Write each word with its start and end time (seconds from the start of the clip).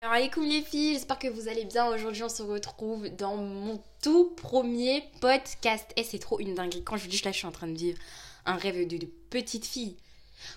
Alors 0.00 0.14
écoute 0.14 0.46
les 0.46 0.62
filles, 0.62 0.92
j'espère 0.92 1.18
que 1.18 1.26
vous 1.26 1.48
allez 1.48 1.64
bien. 1.64 1.88
Aujourd'hui 1.88 2.22
on 2.22 2.28
se 2.28 2.44
retrouve 2.44 3.08
dans 3.08 3.36
mon 3.36 3.82
tout 4.00 4.30
premier 4.36 5.02
podcast. 5.20 5.90
Et 5.96 6.02
eh, 6.02 6.04
c'est 6.04 6.20
trop 6.20 6.38
une 6.38 6.54
dinguerie. 6.54 6.84
Quand 6.84 6.96
je 6.96 7.02
vous 7.02 7.08
dis 7.08 7.20
là 7.24 7.32
je 7.32 7.38
suis 7.38 7.48
en 7.48 7.50
train 7.50 7.66
de 7.66 7.76
vivre 7.76 7.98
un 8.46 8.54
rêve 8.54 8.86
de, 8.86 9.06
petite 9.28 9.66
fille. 9.66 9.96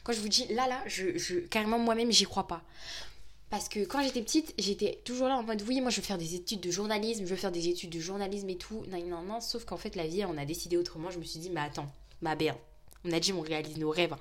Quand 0.03 0.13
je 0.13 0.19
vous 0.19 0.27
dis 0.27 0.45
là 0.53 0.67
là, 0.67 0.83
je, 0.85 1.39
carrément 1.47 1.79
moi-même 1.79 2.11
j'y 2.11 2.25
crois 2.25 2.45
pas. 2.47 2.61
Parce 3.49 3.67
que 3.67 3.83
quand 3.83 4.03
j'étais 4.03 4.21
petite, 4.21 4.53
j'étais 4.59 5.01
toujours 5.05 5.27
là 5.27 5.37
en 5.37 5.43
mode 5.43 5.63
oui, 5.67 5.81
moi 5.81 5.89
je 5.89 6.01
veux 6.01 6.05
faire 6.05 6.19
des 6.19 6.35
études 6.35 6.61
de 6.61 6.69
journalisme, 6.69 7.25
je 7.25 7.29
veux 7.31 7.35
faire 7.35 7.51
des 7.51 7.67
études 7.67 7.89
de 7.89 7.99
journalisme 7.99 8.49
et 8.49 8.57
tout. 8.57 8.83
Non, 8.89 9.03
non, 9.07 9.23
non. 9.23 9.41
Sauf 9.41 9.65
qu'en 9.65 9.77
fait 9.77 9.95
la 9.95 10.05
vie 10.05 10.23
on 10.23 10.37
a 10.37 10.45
décidé 10.45 10.77
autrement. 10.77 11.09
Je 11.09 11.17
me 11.17 11.23
suis 11.23 11.39
dit 11.39 11.49
mais 11.49 11.61
attends, 11.61 11.91
ma 12.21 12.35
merde 12.35 12.59
on 13.05 13.11
a 13.11 13.19
dit 13.19 13.33
on 13.33 13.41
réalise 13.41 13.77
nos 13.77 13.89
rêves. 13.89 14.15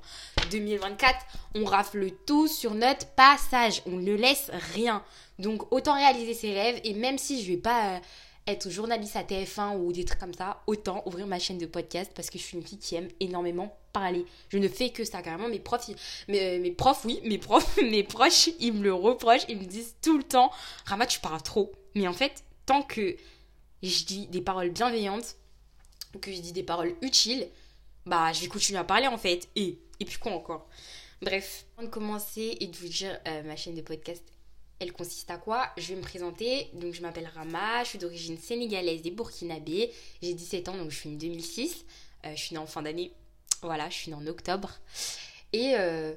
2024, 0.50 1.18
on 1.54 1.64
rafle 1.64 2.10
tout 2.26 2.48
sur 2.48 2.74
notre 2.74 3.06
passage. 3.08 3.82
On 3.86 3.96
ne 3.96 4.14
laisse 4.14 4.50
rien. 4.74 5.02
Donc 5.38 5.72
autant 5.72 5.94
réaliser 5.94 6.34
ses 6.34 6.52
rêves. 6.52 6.80
Et 6.84 6.94
même 6.94 7.18
si 7.18 7.42
je 7.42 7.52
vais 7.52 7.58
pas 7.58 7.96
euh, 7.96 7.98
être 8.46 8.70
journaliste 8.70 9.16
à 9.16 9.22
TF1 9.22 9.76
ou 9.76 9.92
des 9.92 10.04
trucs 10.04 10.18
comme 10.18 10.34
ça, 10.34 10.62
autant 10.66 11.02
ouvrir 11.06 11.26
ma 11.26 11.38
chaîne 11.38 11.58
de 11.58 11.66
podcast 11.66 12.12
parce 12.14 12.30
que 12.30 12.38
je 12.38 12.44
suis 12.44 12.56
une 12.56 12.64
fille 12.64 12.78
qui 12.78 12.94
aime 12.94 13.08
énormément 13.20 13.76
parler. 13.92 14.24
Je 14.48 14.58
ne 14.58 14.68
fais 14.68 14.90
que 14.90 15.04
ça 15.04 15.22
carrément. 15.22 15.48
Mes 15.48 15.60
profs, 15.60 15.90
mes, 16.28 16.58
mes, 16.58 16.70
profs, 16.70 17.04
oui, 17.04 17.20
mes 17.24 17.38
profs, 17.38 17.76
mes 17.82 18.02
proches, 18.02 18.50
ils 18.60 18.72
me 18.72 18.82
le 18.82 18.94
reprochent. 18.94 19.44
Ils 19.48 19.58
me 19.58 19.64
disent 19.64 19.96
tout 20.02 20.16
le 20.16 20.24
temps, 20.24 20.50
Rama, 20.86 21.06
tu 21.06 21.20
parles 21.20 21.42
trop. 21.42 21.72
Mais 21.94 22.08
en 22.08 22.12
fait, 22.12 22.44
tant 22.66 22.82
que 22.82 23.16
je 23.82 24.04
dis 24.04 24.26
des 24.28 24.40
paroles 24.40 24.70
bienveillantes, 24.70 25.36
que 26.20 26.32
je 26.32 26.40
dis 26.40 26.52
des 26.52 26.62
paroles 26.62 26.94
utiles, 27.02 27.48
bah 28.06 28.32
je 28.32 28.40
vais 28.40 28.48
continuer 28.48 28.78
à 28.78 28.84
parler 28.84 29.06
en 29.06 29.18
fait. 29.18 29.48
Et, 29.56 29.78
et 30.00 30.04
puis 30.04 30.18
quoi 30.18 30.32
encore? 30.32 30.68
Bref, 31.22 31.66
avant 31.76 31.86
de 31.86 31.92
commencer 31.92 32.56
et 32.60 32.66
de 32.66 32.76
vous 32.76 32.88
dire 32.88 33.18
euh, 33.28 33.42
ma 33.42 33.56
chaîne 33.56 33.74
de 33.74 33.82
podcast, 33.82 34.24
elle 34.78 34.92
consiste 34.92 35.30
à 35.30 35.36
quoi? 35.36 35.70
Je 35.76 35.88
vais 35.88 35.96
me 35.96 36.02
présenter. 36.02 36.70
Donc 36.74 36.94
je 36.94 37.02
m'appelle 37.02 37.30
Rama, 37.34 37.84
je 37.84 37.90
suis 37.90 37.98
d'origine 37.98 38.38
sénégalaise 38.38 39.02
et 39.04 39.10
burkinabé. 39.10 39.92
J'ai 40.22 40.34
17 40.34 40.68
ans, 40.70 40.76
donc 40.76 40.90
je 40.90 40.96
suis 40.96 41.10
en 41.10 41.12
2006. 41.12 41.84
Euh, 42.24 42.34
je 42.34 42.40
suis 42.40 42.54
née 42.54 42.58
en 42.58 42.66
fin 42.66 42.82
d'année. 42.82 43.12
Voilà, 43.62 43.90
je 43.90 43.94
suis 43.94 44.10
née 44.10 44.16
en 44.16 44.26
octobre. 44.26 44.70
Et 45.52 45.74
euh, 45.76 46.14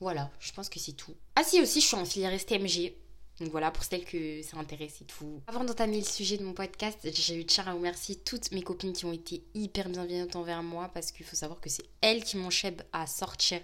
voilà, 0.00 0.30
je 0.40 0.52
pense 0.52 0.70
que 0.70 0.78
c'est 0.78 0.92
tout. 0.92 1.14
Ah 1.36 1.44
si 1.44 1.60
aussi, 1.60 1.82
je 1.82 1.86
suis 1.86 1.96
en 1.96 2.06
filière 2.06 2.38
STMG. 2.38 2.94
Donc 3.40 3.50
voilà, 3.50 3.70
pour 3.70 3.84
celles 3.84 4.04
que 4.04 4.42
ça 4.42 4.58
intéresse 4.58 5.00
et 5.00 5.04
tout. 5.04 5.40
Avant 5.46 5.64
d'entamer 5.64 5.98
le 5.98 6.04
sujet 6.04 6.36
de 6.36 6.44
mon 6.44 6.52
podcast, 6.52 6.98
j'ai 7.10 7.40
eu 7.40 7.44
de 7.44 7.60
à 7.60 7.72
remercier 7.72 8.16
toutes 8.16 8.52
mes 8.52 8.62
copines 8.62 8.92
qui 8.92 9.06
ont 9.06 9.12
été 9.12 9.42
hyper 9.54 9.88
bienveillantes 9.88 10.36
envers 10.36 10.62
moi 10.62 10.90
parce 10.92 11.10
qu'il 11.10 11.24
faut 11.24 11.36
savoir 11.36 11.58
que 11.60 11.70
c'est 11.70 11.84
elles 12.02 12.22
qui 12.22 12.36
m'ont 12.36 12.50
à 12.92 13.06
sortir 13.06 13.60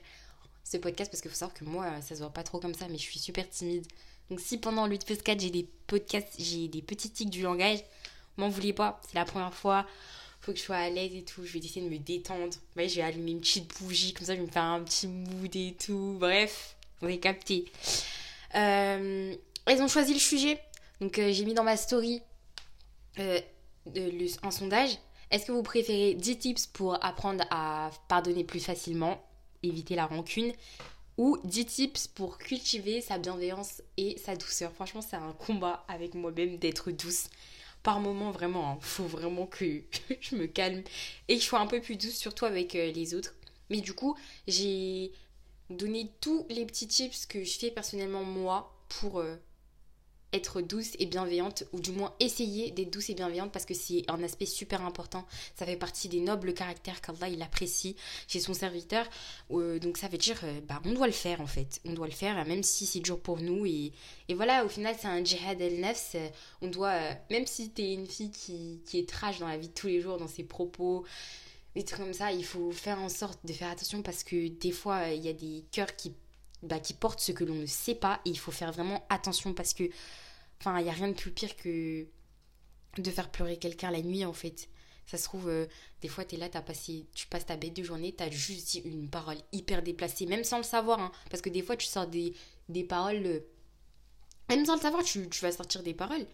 ce 0.65 0.79
podcast 0.79 1.11
parce 1.11 1.21
qu'il 1.21 1.31
faut 1.31 1.37
savoir 1.37 1.55
que 1.55 1.65
moi, 1.65 2.01
ça 2.01 2.15
se 2.15 2.21
voit 2.21 2.33
pas 2.33 2.43
trop 2.43 2.59
comme 2.59 2.75
ça, 2.75 2.89
mais 2.89 2.97
je 2.97 3.03
suis 3.03 3.19
super 3.19 3.49
timide. 3.49 3.87
Donc 4.31 4.41
si 4.41 4.59
pendant 4.59 4.87
le 4.87 4.97
4 4.97 5.41
j'ai 5.41 5.51
des 5.51 5.69
podcasts, 5.87 6.35
j'ai 6.39 6.69
des 6.69 6.83
petits 6.83 7.11
tics 7.11 7.31
du 7.31 7.43
langage, 7.43 7.79
m'en 8.39 8.49
voulez 8.49 8.73
pas, 8.73 9.01
c'est 9.07 9.15
la 9.15 9.25
première 9.25 9.55
fois, 9.55 9.87
faut 10.41 10.53
que 10.53 10.59
je 10.59 10.65
sois 10.65 10.77
à 10.77 10.89
l'aise 10.89 11.15
et 11.15 11.23
tout, 11.23 11.45
je 11.45 11.53
vais 11.53 11.59
essayer 11.59 11.83
de 11.83 11.91
me 11.91 11.99
détendre. 11.99 12.55
Je 12.77 12.83
vais 12.83 13.03
allumer 13.03 13.33
une 13.33 13.41
petite 13.41 13.79
bougie, 13.79 14.13
comme 14.15 14.27
ça 14.27 14.35
je 14.35 14.41
vais 14.41 14.47
me 14.47 14.51
faire 14.51 14.65
un 14.65 14.83
petit 14.83 15.07
mood 15.07 15.55
et 15.55 15.77
tout, 15.79 16.17
bref, 16.19 16.77
vous 17.01 17.07
avez 17.07 17.21
capté. 17.21 17.67
Euh, 18.55 19.35
elles 19.67 19.83
ont 19.83 19.89
choisi 19.89 20.15
le 20.15 20.21
sujet. 20.21 20.61
Donc 21.01 21.19
euh, 21.19 21.33
j'ai 21.33 21.45
mis 21.45 21.55
dans 21.55 21.65
ma 21.65 21.77
story 21.77 22.23
euh, 23.19 23.41
un 24.43 24.51
sondage. 24.51 24.99
Est-ce 25.31 25.47
que 25.47 25.53
vous 25.53 25.63
préférez 25.63 26.15
10 26.15 26.39
tips 26.39 26.67
pour 26.69 27.05
apprendre 27.05 27.45
à 27.51 27.91
pardonner 28.09 28.45
plus 28.45 28.61
facilement, 28.61 29.23
éviter 29.63 29.97
la 29.97 30.07
rancune 30.07 30.53
ou 31.19 31.39
10 31.45 31.67
tips 31.67 32.07
pour 32.09 32.39
cultiver 32.39 33.01
sa 33.01 33.19
bienveillance 33.19 33.83
et 33.97 34.17
sa 34.19 34.37
douceur? 34.37 34.73
Franchement, 34.73 35.01
c'est 35.03 35.17
un 35.17 35.33
combat 35.33 35.85
avec 35.89 36.15
moi-même 36.15 36.59
d'être 36.59 36.91
douce. 36.91 37.29
Par 37.83 38.01
moments, 38.01 38.31
vraiment, 38.31 38.73
hein, 38.73 38.79
faut 38.81 39.05
vraiment 39.05 39.47
que 39.47 39.83
je 40.21 40.37
me 40.37 40.47
calme 40.47 40.83
et 41.29 41.37
que 41.37 41.43
je 41.43 41.47
sois 41.47 41.61
un 41.61 41.67
peu 41.67 41.81
plus 41.81 41.97
douce, 41.97 42.17
surtout 42.17 42.45
avec 42.45 42.75
euh, 42.75 42.93
les 42.93 43.15
autres. 43.15 43.35
Mais 43.69 43.81
du 43.81 43.95
coup, 43.95 44.17
j'ai 44.47 45.13
donné 45.71 46.13
tous 46.21 46.47
les 46.49 46.65
petits 46.65 46.87
tips 46.87 47.27
que 47.27 47.43
je 47.43 47.59
fais 47.59 47.73
personnellement 47.73 48.23
moi 48.23 48.73
pour 48.89 49.21
être 50.37 50.61
douce 50.61 50.93
et 50.99 51.07
bienveillante, 51.07 51.65
ou 51.73 51.81
du 51.81 51.91
moins 51.91 52.15
essayer 52.21 52.71
d'être 52.71 52.91
douce 52.91 53.11
et 53.11 53.15
bienveillante 53.15 53.53
parce 53.53 53.65
que 53.65 53.75
c'est 53.75 54.05
un 54.09 54.23
aspect 54.23 54.47
super 54.47 54.83
important. 54.83 55.27
Ça 55.55 55.67
fait 55.67 55.77
partie 55.77 56.09
des 56.09 56.21
nobles 56.21 56.55
caractères 56.55 57.01
qu'Allah 57.01 57.29
il 57.29 57.43
apprécie 57.43 57.97
chez 58.29 58.41
son 58.41 58.55
serviteur. 58.55 59.07
Euh, 59.51 59.79
donc 59.79 59.97
ça 59.99 60.09
veut 60.09 60.19
dire, 60.19 60.39
euh, 60.45 60.61
bah, 60.69 60.81
on 60.85 60.93
doit 60.93 61.07
le 61.07 61.13
faire 61.13 61.41
en 61.41 61.47
fait. 61.47 61.81
On 61.85 61.93
doit 61.93 62.07
le 62.07 62.13
faire, 62.13 62.45
même 62.47 62.63
si 62.63 62.87
c'est 62.87 63.01
dur 63.01 63.19
pour 63.19 63.41
nous. 63.41 63.67
Et, 63.67 63.93
voilà, 64.35 64.65
au 64.65 64.69
final, 64.69 64.95
c'est 64.99 65.09
un 65.09 65.25
jihad 65.25 65.61
el-nafs. 65.61 66.17
On 66.63 66.69
doit, 66.69 66.99
même 67.31 67.47
si 67.47 67.71
t'es 67.71 67.95
une 67.95 68.07
fille 68.07 68.31
qui, 68.31 68.81
qui 68.87 68.99
est 68.99 69.09
trash 69.09 69.39
dans 69.39 69.49
la 69.49 69.57
vie 69.57 69.69
de 69.69 69.75
tous 69.75 69.87
les 69.87 70.01
jours, 70.01 70.19
dans 70.19 70.29
ses 70.29 70.45
propos, 70.45 71.05
des 71.75 71.85
trucs 71.85 72.01
comme 72.01 72.13
ça, 72.13 72.33
il 72.33 72.45
faut 72.45 72.71
faire 72.73 73.01
en 73.01 73.09
sorte 73.09 73.39
de 73.45 73.53
faire 73.53 73.71
attention 73.71 74.03
parce 74.03 74.23
que 74.25 74.49
des 74.49 74.73
fois, 74.73 75.09
il 75.09 75.25
y 75.25 75.29
a 75.29 75.33
des 75.33 75.65
cœurs 75.73 75.95
qui 75.97 76.13
bah, 76.63 76.81
qui 76.81 76.95
portent 76.95 77.21
ce 77.21 77.33
que 77.33 77.45
l'on 77.45 77.55
ne 77.55 77.67
sait 77.67 77.95
pas 77.95 78.21
et 78.25 78.31
il 78.31 78.39
faut 78.39 78.51
faire 78.51 78.73
vraiment 78.73 79.05
attention 79.09 79.53
parce 79.53 79.75
que 79.75 79.85
Enfin, 80.61 80.79
il 80.81 80.85
n'y 80.85 80.91
a 80.91 80.95
rien 80.95 81.09
de 81.09 81.15
plus 81.15 81.31
pire 81.31 81.57
que 81.57 82.07
de 82.99 83.11
faire 83.11 83.31
pleurer 83.31 83.59
quelqu'un 83.59 83.91
la 83.91 84.03
nuit, 84.03 84.25
en 84.25 84.33
fait. 84.33 84.69
Ça 85.07 85.19
se 85.19 85.25
trouve, 85.25 85.49
euh, 85.49 85.67
des 86.03 86.09
fois, 86.09 86.25
es 86.31 86.37
là, 86.37 86.49
as 86.53 86.63
passé, 86.63 87.07
tu 87.15 87.29
passes 87.29 87.47
ta 87.47 87.57
bête 87.57 87.75
de 87.75 87.85
journée, 87.85 88.15
tu 88.17 88.25
as 88.25 88.31
juste 88.31 88.71
dit 88.71 88.79
une 88.81 89.09
parole 89.09 89.37
hyper 89.53 89.83
déplacée, 89.83 90.27
même 90.27 90.43
sans 90.43 90.59
le 90.59 90.65
savoir. 90.65 91.01
Hein. 91.01 91.13
parce 91.31 91.43
que 91.43 91.49
des 91.49 91.63
fois, 91.63 91.77
tu 91.77 91.87
sors 91.87 92.07
des, 92.07 92.35
des 92.69 92.83
paroles. 92.83 93.25
Euh, 93.25 93.41
même 94.49 94.65
sans 94.67 94.77
le 94.77 94.81
savoir, 94.81 95.05
tu, 95.05 95.29
vas 95.41 95.53
sortir 95.53 95.83
des 95.83 95.95
paroles. 95.95 96.27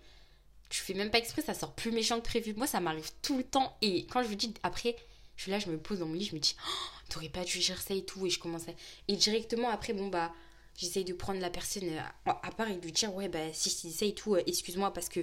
Tu 0.71 0.81
fais 0.81 0.95
même 0.95 1.11
pas 1.11 1.19
exprès, 1.19 1.43
ça 1.43 1.55
sort 1.55 1.75
plus 1.75 1.93
méchant 1.93 2.19
que 2.19 2.25
prévu. 2.25 2.55
Moi, 2.55 2.67
ça 2.67 2.81
m'arrive 2.81 3.11
tout 3.21 3.37
le 3.37 3.45
temps. 3.45 3.77
Et 3.83 4.07
quand 4.07 4.23
je 4.23 4.29
vous 4.29 4.35
dis, 4.35 4.55
après, 4.63 4.97
je 5.37 5.43
suis 5.43 5.51
là, 5.51 5.59
je 5.59 5.69
me 5.69 5.79
pose 5.79 5.99
dans 5.99 6.07
mon 6.07 6.15
lit, 6.15 6.25
je 6.25 6.35
me 6.35 6.41
dis, 6.41 6.57
oh, 6.67 6.99
t'aurais 7.11 7.29
pas 7.29 7.45
dû 7.45 7.61
gérer 7.61 7.81
ça 7.81 7.95
et 7.95 8.05
tout. 8.05 8.27
Et 8.27 8.31
je 8.31 8.39
commence 8.39 8.69
à. 8.69 8.73
Et 9.09 9.17
directement, 9.17 9.69
après, 9.69 9.93
bon, 9.93 10.09
bah 10.09 10.33
j'essaye 10.77 11.05
de 11.05 11.13
prendre 11.13 11.41
la 11.41 11.51
personne 11.51 11.85
euh, 11.85 12.01
à 12.25 12.51
part 12.51 12.69
et 12.69 12.77
de 12.77 12.83
lui 12.83 12.93
dire 12.93 13.15
ouais 13.15 13.29
bah 13.29 13.53
si 13.53 13.71
je 13.71 13.89
ça 13.93 14.07
et 14.07 14.15
tout 14.15 14.35
euh, 14.35 14.43
excuse-moi 14.47 14.93
parce 14.93 15.09
que 15.09 15.21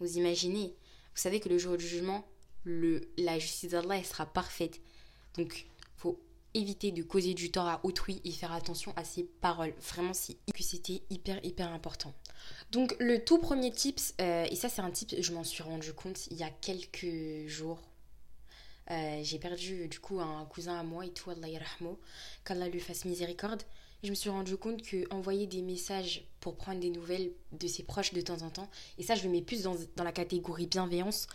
vous 0.00 0.18
imaginez 0.18 0.74
vous 1.14 1.20
savez 1.20 1.40
que 1.40 1.48
le 1.48 1.58
jour 1.58 1.76
du 1.76 1.86
jugement 1.86 2.26
le 2.64 3.08
la 3.18 3.38
justice 3.38 3.70
d'Allah 3.70 4.02
sera 4.04 4.26
parfaite. 4.26 4.80
Donc 5.36 5.66
faut 5.96 6.20
éviter 6.54 6.92
de 6.92 7.02
causer 7.02 7.34
du 7.34 7.50
tort 7.50 7.66
à 7.66 7.80
autrui 7.84 8.20
et 8.24 8.30
faire 8.30 8.52
attention 8.52 8.92
à 8.96 9.04
ses 9.04 9.24
paroles. 9.24 9.74
Vraiment 9.80 10.14
c'est 10.14 10.36
c'était 10.60 11.02
hyper 11.10 11.44
hyper 11.44 11.72
important. 11.72 12.14
Donc 12.70 12.94
le 13.00 13.24
tout 13.24 13.38
premier 13.38 13.72
tips 13.72 14.14
euh, 14.20 14.46
et 14.50 14.56
ça 14.56 14.68
c'est 14.68 14.82
un 14.82 14.90
tip 14.90 15.14
je 15.18 15.32
m'en 15.32 15.44
suis 15.44 15.62
rendu 15.62 15.92
compte 15.92 16.26
il 16.30 16.36
y 16.36 16.42
a 16.42 16.50
quelques 16.50 17.46
jours. 17.46 17.80
J'ai 19.22 19.38
perdu 19.38 19.88
du 19.88 20.00
coup 20.00 20.20
un 20.20 20.44
cousin 20.44 20.78
à 20.78 20.82
moi 20.82 21.06
et 21.06 21.10
tout 21.10 21.30
Allah 21.30 21.48
qu'Allah 22.44 22.68
lui 22.68 22.80
fasse 22.80 23.06
miséricorde 23.06 23.62
je 24.02 24.10
me 24.10 24.14
suis 24.14 24.30
rendu 24.30 24.56
compte 24.56 24.82
que 24.82 25.04
envoyer 25.12 25.46
des 25.46 25.62
messages 25.62 26.24
pour 26.40 26.56
prendre 26.56 26.80
des 26.80 26.90
nouvelles 26.90 27.30
de 27.52 27.66
ses 27.68 27.84
proches 27.84 28.12
de 28.12 28.20
temps 28.20 28.42
en 28.42 28.50
temps, 28.50 28.68
et 28.98 29.02
ça 29.02 29.14
je 29.14 29.24
le 29.24 29.30
mets 29.30 29.42
plus 29.42 29.62
dans, 29.62 29.76
la 29.96 30.12
catégorie 30.12 30.66
bienveillance, 30.66 31.26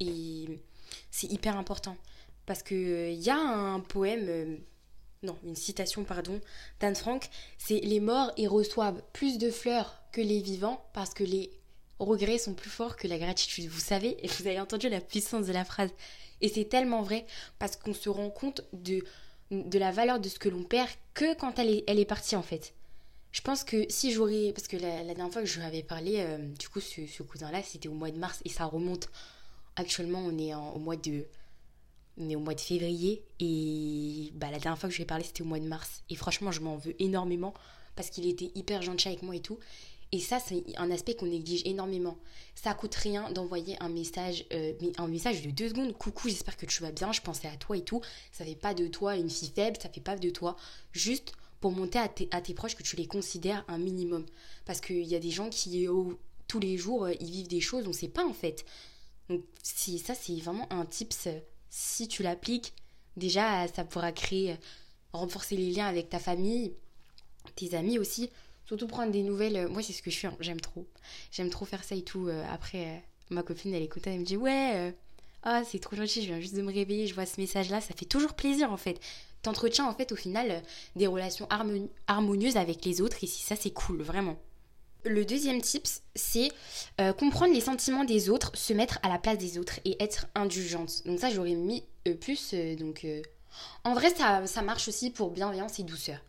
et 0.00 0.46
c'est 1.10 1.30
hyper 1.30 1.56
important. 1.56 1.96
Parce 2.46 2.62
qu'il 2.62 2.78
il 2.78 3.22
y 3.22 3.30
a 3.30 3.38
un 3.38 3.80
poème, 3.80 4.26
euh, 4.28 4.56
non, 5.22 5.36
une 5.44 5.54
citation, 5.54 6.04
pardon, 6.04 6.40
d'Anne 6.80 6.96
Frank, 6.96 7.28
c'est 7.58 7.78
Les 7.80 8.00
morts 8.00 8.32
y 8.36 8.46
reçoivent 8.48 9.02
plus 9.12 9.38
de 9.38 9.50
fleurs 9.50 10.02
que 10.10 10.20
les 10.20 10.40
vivants 10.40 10.84
parce 10.92 11.14
que 11.14 11.22
les 11.22 11.52
regrets 12.00 12.38
sont 12.38 12.54
plus 12.54 12.70
forts 12.70 12.96
que 12.96 13.06
la 13.06 13.18
gratitude. 13.18 13.68
Vous 13.68 13.78
savez, 13.78 14.16
et 14.24 14.28
vous 14.28 14.46
avez 14.46 14.58
entendu 14.58 14.88
la 14.88 15.00
puissance 15.00 15.46
de 15.46 15.52
la 15.52 15.64
phrase. 15.64 15.90
Et 16.40 16.48
c'est 16.48 16.64
tellement 16.64 17.02
vrai 17.02 17.26
parce 17.58 17.76
qu'on 17.76 17.94
se 17.94 18.08
rend 18.08 18.30
compte 18.30 18.62
de 18.72 19.04
de 19.50 19.78
la 19.78 19.90
valeur 19.90 20.20
de 20.20 20.28
ce 20.28 20.38
que 20.38 20.48
l'on 20.48 20.62
perd 20.62 20.90
que 21.14 21.34
quand 21.34 21.58
elle 21.58 21.70
est, 21.70 21.84
elle 21.86 21.98
est 21.98 22.04
partie 22.04 22.36
en 22.36 22.42
fait. 22.42 22.74
Je 23.32 23.42
pense 23.42 23.62
que 23.62 23.86
si 23.88 24.12
j'aurais. 24.12 24.52
Parce 24.52 24.66
que 24.66 24.76
la, 24.76 25.04
dernière 25.04 25.32
fois 25.32 25.42
que 25.42 25.48
je 25.48 25.58
lui 25.58 25.66
avais 25.66 25.82
parlé, 25.82 26.16
euh, 26.18 26.38
du 26.58 26.68
coup, 26.68 26.80
ce, 26.80 27.22
cousin-là, 27.22 27.62
c'était 27.62 27.88
au 27.88 27.94
mois 27.94 28.10
de 28.10 28.18
mars 28.18 28.40
et 28.44 28.48
ça 28.48 28.64
remonte. 28.64 29.08
Actuellement, 29.76 30.18
on 30.18 30.36
est 30.38 30.54
au 30.54 30.78
mois 30.78 30.96
de. 30.96 31.26
On 32.18 32.28
est 32.28 32.36
au 32.36 32.40
mois 32.40 32.54
de 32.54 32.60
février 32.60 33.22
et 33.38 34.30
bah, 34.34 34.50
la 34.50 34.58
dernière 34.58 34.78
fois 34.78 34.88
que 34.88 34.92
je 34.92 34.98
lui 34.98 35.04
ai 35.04 35.06
parlé, 35.06 35.24
c'était 35.24 35.42
au 35.42 35.46
mois 35.46 35.60
de 35.60 35.66
mars. 35.66 36.02
Et 36.10 36.16
franchement, 36.16 36.50
je 36.50 36.60
m'en 36.60 36.76
veux 36.76 37.00
énormément 37.00 37.54
parce 37.94 38.10
qu'il 38.10 38.26
était 38.28 38.50
hyper 38.54 38.82
gentil 38.82 39.08
avec 39.08 39.22
moi 39.22 39.36
et 39.36 39.40
tout. 39.40 39.58
Et 40.12 40.18
ça, 40.18 40.40
c'est 40.40 40.64
un 40.76 40.90
aspect 40.90 41.14
qu'on 41.14 41.26
néglige 41.26 41.62
énormément. 41.64 42.18
Ça 42.56 42.74
coûte 42.74 42.94
rien 42.96 43.30
d'envoyer 43.30 43.76
un 43.80 43.88
message, 43.88 44.44
euh, 44.52 44.72
un 44.98 45.06
message 45.06 45.42
de 45.42 45.50
deux 45.50 45.68
secondes. 45.68 45.96
Coucou, 45.96 46.28
j'espère 46.28 46.56
que 46.56 46.66
tu 46.66 46.82
vas 46.82 46.90
bien, 46.90 47.12
je 47.12 47.20
pensais 47.20 47.46
à 47.46 47.56
toi 47.56 47.76
et 47.76 47.84
tout. 47.84 48.00
Ça 48.32 48.44
fait 48.44 48.56
pas 48.56 48.74
de 48.74 48.88
toi 48.88 49.16
une 49.16 49.30
fille 49.30 49.52
faible, 49.54 49.76
ça 49.80 49.88
fait 49.88 50.00
pas 50.00 50.16
de 50.16 50.30
toi 50.30 50.56
juste 50.92 51.32
pour 51.60 51.70
monter 51.70 51.98
à, 51.98 52.08
tes 52.08 52.54
proches 52.54 52.74
que 52.74 52.82
tu 52.82 52.96
les 52.96 53.06
considères 53.06 53.64
un 53.68 53.78
minimum. 53.78 54.26
Parce 54.64 54.80
qu'il 54.80 55.04
y 55.04 55.14
a 55.14 55.20
des 55.20 55.30
gens 55.30 55.48
qui, 55.48 55.86
tous 56.48 56.58
les 56.58 56.76
jours, 56.76 57.04
euh, 57.04 57.12
ils 57.20 57.30
vivent 57.30 57.48
des 57.48 57.60
choses, 57.60 57.86
on 57.86 57.92
sait 57.92 58.08
pas 58.08 58.24
en 58.24 58.32
fait. 58.32 58.64
Donc, 59.28 59.42
si, 59.62 60.00
ça, 60.00 60.14
c'est 60.16 60.34
vraiment 60.36 60.66
un 60.72 60.86
tips. 60.86 61.28
Si 61.68 62.08
tu 62.08 62.24
l'appliques, 62.24 62.72
déjà, 63.16 63.68
ça 63.68 63.84
pourra 63.84 64.10
créer, 64.10 64.56
renforcer 65.12 65.56
les 65.56 65.70
liens 65.70 65.86
avec 65.86 66.08
ta 66.08 66.18
famille, 66.18 66.72
tes 67.54 67.76
amis 67.76 68.00
aussi 68.00 68.28
Surtout 68.70 68.86
prendre 68.86 69.10
des 69.10 69.24
nouvelles. 69.24 69.56
euh, 69.56 69.68
moi, 69.68 69.82
c'est 69.82 69.92
ce 69.92 70.00
que 70.00 70.12
je 70.12 70.16
fais. 70.16 70.28
hein, 70.28 70.36
J'aime 70.38 70.60
trop. 70.60 70.86
J'aime 71.32 71.50
trop 71.50 71.64
faire 71.64 71.82
ça 71.82 71.96
et 71.96 72.02
tout. 72.02 72.28
euh, 72.28 72.44
après, 72.52 72.86
euh, 72.86 72.96
ma 73.30 73.42
copine, 73.42 73.74
elle 73.74 73.82
écoute, 73.82 74.06
elle 74.06 74.20
me 74.20 74.24
dit 74.24 74.36
Ouais, 74.36 74.94
ah, 75.42 75.62
c'est 75.68 75.80
trop 75.80 75.96
gentil, 75.96 76.22
je 76.22 76.28
viens 76.28 76.38
juste 76.38 76.54
de 76.54 76.62
me 76.62 76.72
réveiller, 76.72 77.08
je 77.08 77.14
vois 77.16 77.26
ce 77.26 77.40
message-là. 77.40 77.80
Ça 77.80 77.94
fait 77.96 78.04
toujours 78.04 78.34
plaisir, 78.34 78.70
en 78.70 78.76
fait. 78.76 79.00
T'entretiens, 79.42 79.86
en 79.88 79.92
fait, 79.92 80.12
au 80.12 80.14
final, 80.14 80.62
des 80.94 81.08
relations 81.08 81.46
harmoni- 81.50 81.90
harmonieuses 82.06 82.56
avec 82.56 82.84
les 82.84 83.00
autres. 83.00 83.16
Et 83.24 83.26
si 83.26 83.42
ça, 83.42 83.56
c'est 83.56 83.72
cool, 83.72 84.02
vraiment. 84.02 84.36
Le 85.02 85.24
deuxième 85.24 85.60
tips, 85.60 86.02
c'est 86.14 86.50
comprendre 87.18 87.52
les 87.52 87.60
sentiments 87.60 88.04
des 88.04 88.30
autres, 88.30 88.52
se 88.56 88.72
mettre 88.72 89.00
à 89.02 89.08
la 89.08 89.18
place 89.18 89.38
des 89.38 89.58
autres 89.58 89.80
et 89.84 90.00
être 90.00 90.26
indulgente. 90.36 91.02
Donc 91.06 91.18
ça, 91.18 91.28
j'aurais 91.30 91.54
mis 91.56 91.82
euh, 92.06 92.14
plus. 92.14 92.54
donc, 92.78 93.04
en 93.82 93.94
vrai, 93.94 94.14
ça, 94.14 94.46
ça 94.46 94.62
marche 94.62 94.86
aussi 94.86 95.10
pour 95.10 95.32
bienveillance 95.32 95.80
et 95.80 95.82
douceur. 95.82 96.20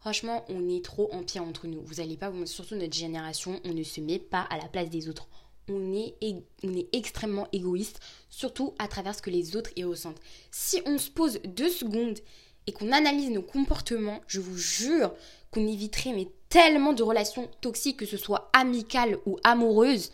Franchement, 0.00 0.44
on 0.48 0.68
est 0.68 0.84
trop 0.84 1.08
en 1.12 1.22
pire 1.22 1.42
entre 1.42 1.66
nous. 1.66 1.80
Vous 1.82 2.00
allez 2.00 2.16
pas, 2.16 2.32
surtout 2.44 2.76
notre 2.76 2.94
génération, 2.94 3.60
on 3.64 3.74
ne 3.74 3.82
se 3.82 4.00
met 4.00 4.18
pas 4.18 4.42
à 4.50 4.56
la 4.56 4.68
place 4.68 4.90
des 4.90 5.08
autres. 5.08 5.28
On 5.68 5.92
est, 5.92 6.14
on 6.62 6.74
est 6.74 6.88
extrêmement 6.94 7.48
égoïste, 7.52 8.00
surtout 8.30 8.74
à 8.78 8.88
travers 8.88 9.14
ce 9.14 9.22
que 9.22 9.30
les 9.30 9.56
autres 9.56 9.70
y 9.76 9.84
ressentent. 9.84 10.20
Si 10.50 10.80
on 10.86 10.98
se 10.98 11.10
pose 11.10 11.40
deux 11.44 11.68
secondes 11.68 12.18
et 12.66 12.72
qu'on 12.72 12.92
analyse 12.92 13.30
nos 13.30 13.42
comportements, 13.42 14.20
je 14.28 14.40
vous 14.40 14.56
jure 14.56 15.12
qu'on 15.50 15.66
éviterait 15.66 16.12
mais 16.12 16.28
tellement 16.48 16.92
de 16.92 17.02
relations 17.02 17.50
toxiques, 17.60 17.98
que 17.98 18.06
ce 18.06 18.16
soit 18.16 18.50
amicales 18.52 19.18
ou 19.26 19.38
amoureuses. 19.44 20.12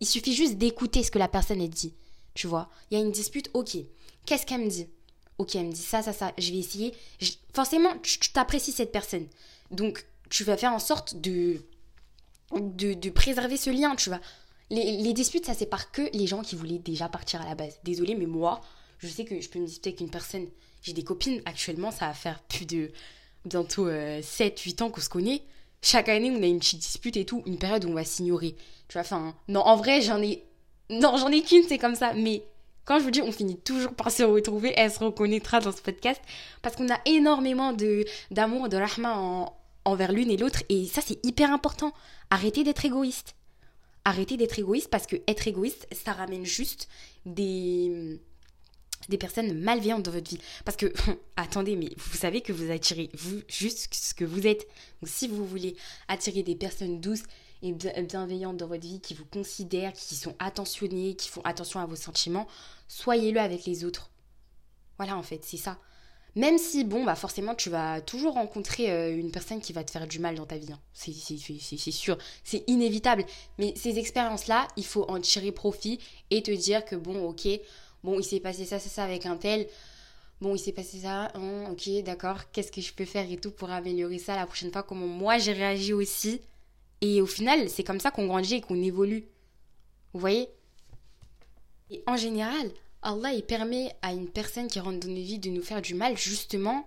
Il 0.00 0.06
suffit 0.06 0.34
juste 0.34 0.58
d'écouter 0.58 1.02
ce 1.02 1.10
que 1.10 1.18
la 1.18 1.28
personne 1.28 1.60
a 1.60 1.68
dit. 1.68 1.94
Tu 2.34 2.46
vois, 2.46 2.68
il 2.90 2.98
y 2.98 3.00
a 3.00 3.04
une 3.04 3.12
dispute, 3.12 3.50
ok. 3.54 3.76
Qu'est-ce 4.26 4.44
qu'elle 4.44 4.62
me 4.62 4.70
dit? 4.70 4.86
Ok, 5.40 5.56
elle 5.56 5.68
me 5.68 5.72
dit 5.72 5.80
ça, 5.80 6.02
ça, 6.02 6.12
ça. 6.12 6.34
Je 6.36 6.52
vais 6.52 6.58
essayer. 6.58 6.92
Forcément, 7.54 7.96
tu 8.02 8.18
t'apprécies 8.30 8.72
cette 8.72 8.92
personne. 8.92 9.26
Donc, 9.70 10.04
tu 10.28 10.44
vas 10.44 10.58
faire 10.58 10.74
en 10.74 10.78
sorte 10.78 11.16
de, 11.18 11.62
de, 12.52 13.08
préserver 13.08 13.56
ce 13.56 13.70
lien, 13.70 13.96
tu 13.96 14.10
vois. 14.10 14.20
Les, 14.68 14.98
les 14.98 15.14
disputes, 15.14 15.46
ça 15.46 15.54
sépare 15.54 15.92
que 15.92 16.02
les 16.12 16.26
gens 16.26 16.42
qui 16.42 16.56
voulaient 16.56 16.78
déjà 16.78 17.08
partir 17.08 17.40
à 17.40 17.46
la 17.46 17.54
base. 17.54 17.78
Désolée, 17.84 18.16
mais 18.16 18.26
moi, 18.26 18.60
je 18.98 19.08
sais 19.08 19.24
que 19.24 19.40
je 19.40 19.48
peux 19.48 19.58
me 19.58 19.64
disputer 19.64 19.88
avec 19.88 20.00
une 20.00 20.10
personne. 20.10 20.46
J'ai 20.82 20.92
des 20.92 21.04
copines 21.04 21.40
actuellement, 21.46 21.90
ça 21.90 22.08
va 22.08 22.12
faire 22.12 22.42
plus 22.42 22.66
de 22.66 22.90
bientôt 23.46 23.88
7-8 23.88 24.82
ans 24.82 24.90
qu'on 24.90 25.00
se 25.00 25.08
connaît. 25.08 25.40
Chaque 25.80 26.10
année, 26.10 26.30
on 26.30 26.42
a 26.42 26.46
une 26.46 26.58
petite 26.58 26.80
dispute 26.80 27.16
et 27.16 27.24
tout, 27.24 27.42
une 27.46 27.56
période 27.56 27.86
où 27.86 27.88
on 27.88 27.94
va 27.94 28.04
s'ignorer. 28.04 28.56
Tu 28.88 28.92
vois, 28.92 29.00
enfin, 29.00 29.34
non, 29.48 29.60
en 29.60 29.76
vrai, 29.76 30.02
j'en 30.02 30.20
ai. 30.20 30.44
Non, 30.90 31.16
j'en 31.16 31.28
ai 31.28 31.40
qu'une, 31.40 31.62
c'est 31.66 31.78
comme 31.78 31.94
ça. 31.94 32.12
Mais 32.12 32.42
quand 32.84 32.98
je 32.98 33.04
vous 33.04 33.10
dis, 33.10 33.22
on 33.22 33.30
finit 33.32 33.58
toujours 33.58 33.94
par 33.94 34.10
se 34.10 34.22
retrouver, 34.22 34.72
elle 34.76 34.90
se 34.90 34.98
reconnaîtra 34.98 35.60
dans 35.60 35.72
ce 35.72 35.80
podcast. 35.82 36.20
Parce 36.62 36.74
qu'on 36.76 36.90
a 36.92 36.98
énormément 37.06 37.74
d'amour, 38.30 38.68
de 38.68 38.76
rahma 38.76 39.16
en- 39.16 39.56
envers 39.84 40.12
l'une 40.12 40.30
et 40.30 40.36
l'autre. 40.36 40.62
Et 40.68 40.86
ça, 40.86 41.00
c'est 41.04 41.24
hyper 41.24 41.52
important. 41.52 41.92
Arrêtez 42.30 42.64
d'être 42.64 42.84
égoïste. 42.84 43.34
Arrêtez 44.04 44.36
d'être 44.36 44.58
égoïste 44.58 44.88
parce 44.88 45.06
que 45.06 45.16
être 45.28 45.46
égoïste, 45.46 45.86
ça 45.92 46.12
ramène 46.12 46.44
juste 46.44 46.88
des 47.26 48.20
des 49.08 49.18
personnes 49.18 49.58
malveillantes 49.58 50.02
dans 50.04 50.10
votre 50.12 50.30
vie. 50.30 50.38
Parce 50.64 50.76
que, 50.76 50.92
attendez, 51.36 51.74
mais 51.74 51.88
vous 51.96 52.16
savez 52.16 52.42
que 52.42 52.52
vous 52.52 52.70
attirez 52.70 53.10
vous 53.14 53.40
juste 53.48 53.92
ce 53.94 54.14
que 54.14 54.24
vous 54.24 54.46
êtes. 54.46 54.66
Donc 55.02 55.08
si 55.08 55.26
vous 55.26 55.44
voulez 55.46 55.74
attirer 56.06 56.42
des 56.42 56.54
personnes 56.54 57.00
douces 57.00 57.22
et 57.62 57.72
bien- 57.72 57.92
bienveillantes 58.02 58.56
dans 58.56 58.66
votre 58.66 58.82
vie, 58.86 59.00
qui 59.00 59.14
vous 59.14 59.24
considèrent, 59.26 59.92
qui 59.92 60.14
sont 60.14 60.34
attentionnées, 60.38 61.14
qui 61.14 61.28
font 61.28 61.42
attention 61.44 61.80
à 61.80 61.86
vos 61.86 61.96
sentiments, 61.96 62.46
soyez-le 62.88 63.40
avec 63.40 63.64
les 63.66 63.84
autres. 63.84 64.10
Voilà, 64.98 65.16
en 65.16 65.22
fait, 65.22 65.44
c'est 65.44 65.56
ça. 65.56 65.78
Même 66.36 66.58
si, 66.58 66.84
bon, 66.84 67.04
bah 67.04 67.16
forcément, 67.16 67.56
tu 67.56 67.70
vas 67.70 68.00
toujours 68.00 68.34
rencontrer 68.34 68.92
euh, 68.92 69.16
une 69.18 69.32
personne 69.32 69.60
qui 69.60 69.72
va 69.72 69.82
te 69.82 69.90
faire 69.90 70.06
du 70.06 70.20
mal 70.20 70.36
dans 70.36 70.46
ta 70.46 70.58
vie. 70.58 70.72
hein. 70.72 70.78
C'est 70.92 71.12
sûr, 71.90 72.18
c'est 72.44 72.62
inévitable. 72.68 73.24
Mais 73.58 73.74
ces 73.76 73.98
expériences-là, 73.98 74.68
il 74.76 74.84
faut 74.86 75.04
en 75.10 75.20
tirer 75.20 75.50
profit 75.52 75.98
et 76.30 76.42
te 76.42 76.52
dire 76.52 76.84
que, 76.84 76.94
bon, 76.94 77.24
ok, 77.28 77.48
bon, 78.04 78.20
il 78.20 78.24
s'est 78.24 78.38
passé 78.40 78.64
ça, 78.64 78.78
ça, 78.78 78.88
ça 78.88 79.04
avec 79.04 79.26
un 79.26 79.36
tel. 79.36 79.66
Bon, 80.40 80.54
il 80.54 80.58
s'est 80.58 80.72
passé 80.72 81.00
ça, 81.00 81.30
hein, 81.34 81.70
ok, 81.70 82.02
d'accord, 82.04 82.50
qu'est-ce 82.52 82.72
que 82.72 82.80
je 82.80 82.92
peux 82.94 83.04
faire 83.04 83.30
et 83.30 83.36
tout 83.36 83.50
pour 83.50 83.70
améliorer 83.70 84.18
ça 84.18 84.36
la 84.36 84.46
prochaine 84.46 84.72
fois, 84.72 84.82
comment 84.82 85.06
moi 85.06 85.38
j'ai 85.38 85.52
réagi 85.52 85.92
aussi? 85.92 86.40
Et 87.00 87.20
au 87.20 87.26
final, 87.26 87.68
c'est 87.68 87.84
comme 87.84 88.00
ça 88.00 88.10
qu'on 88.10 88.26
grandit 88.26 88.56
et 88.56 88.60
qu'on 88.60 88.82
évolue. 88.82 89.24
Vous 90.12 90.20
voyez? 90.20 90.48
Et 91.90 92.02
en 92.06 92.16
général, 92.16 92.70
Allah, 93.02 93.32
il 93.32 93.42
permet 93.42 93.94
à 94.02 94.12
une 94.12 94.28
personne 94.28 94.68
qui 94.68 94.80
rentre 94.80 95.00
dans 95.00 95.08
nos 95.08 95.14
vies 95.14 95.38
de 95.38 95.50
nous 95.50 95.62
faire 95.62 95.82
du 95.82 95.94
mal, 95.94 96.16
justement, 96.16 96.86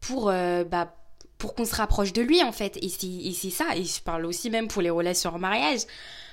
pour, 0.00 0.30
euh, 0.30 0.64
bah, 0.64 0.94
pour 1.38 1.54
qu'on 1.54 1.64
se 1.64 1.74
rapproche 1.74 2.12
de 2.12 2.22
lui, 2.22 2.42
en 2.42 2.52
fait. 2.52 2.78
Et 2.82 2.88
c'est 2.88 3.50
ça. 3.50 3.76
Et 3.76 3.84
je 3.84 4.00
parle 4.00 4.26
aussi 4.26 4.50
même 4.50 4.68
pour 4.68 4.82
les 4.82 4.90
relations 4.90 5.34
en 5.34 5.38
mariage. 5.38 5.80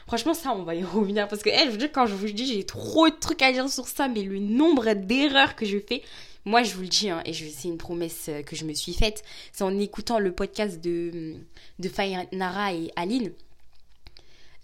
Franchement, 0.08 0.36
ça, 0.36 0.52
on 0.52 0.64
va 0.64 0.76
y 0.76 0.84
revenir. 0.84 1.28
Parce 1.28 1.42
que, 1.42 1.50
elle, 1.50 1.72
je 1.72 1.80
vous 1.80 1.92
quand 1.92 2.06
je 2.06 2.14
vous 2.14 2.28
dis, 2.28 2.46
j'ai 2.46 2.64
trop 2.64 3.10
de 3.10 3.16
trucs 3.16 3.42
à 3.42 3.52
dire 3.52 3.68
sur 3.70 3.88
ça, 3.88 4.08
mais 4.08 4.22
le 4.22 4.38
nombre 4.38 4.94
d'erreurs 4.94 5.56
que 5.56 5.66
je 5.66 5.80
fais, 5.80 6.04
moi, 6.46 6.62
je 6.62 6.76
vous 6.76 6.82
le 6.82 6.88
dis, 6.88 7.10
hein, 7.10 7.24
et 7.26 7.34
c'est 7.34 7.68
une 7.68 7.80
promesse 7.80 8.28
euh, 8.30 8.44
que 8.44 8.56
je 8.56 8.66
me 8.66 8.74
suis 8.74 8.94
faite, 8.94 9.24
c'est 9.52 9.64
en 9.64 9.78
écoutant 9.80 10.20
le 10.20 10.32
podcast 10.32 10.80
de, 10.80 11.36
de 11.80 11.90
Fayanara 11.90 12.74
et 12.74 12.92
Aline. 12.96 13.34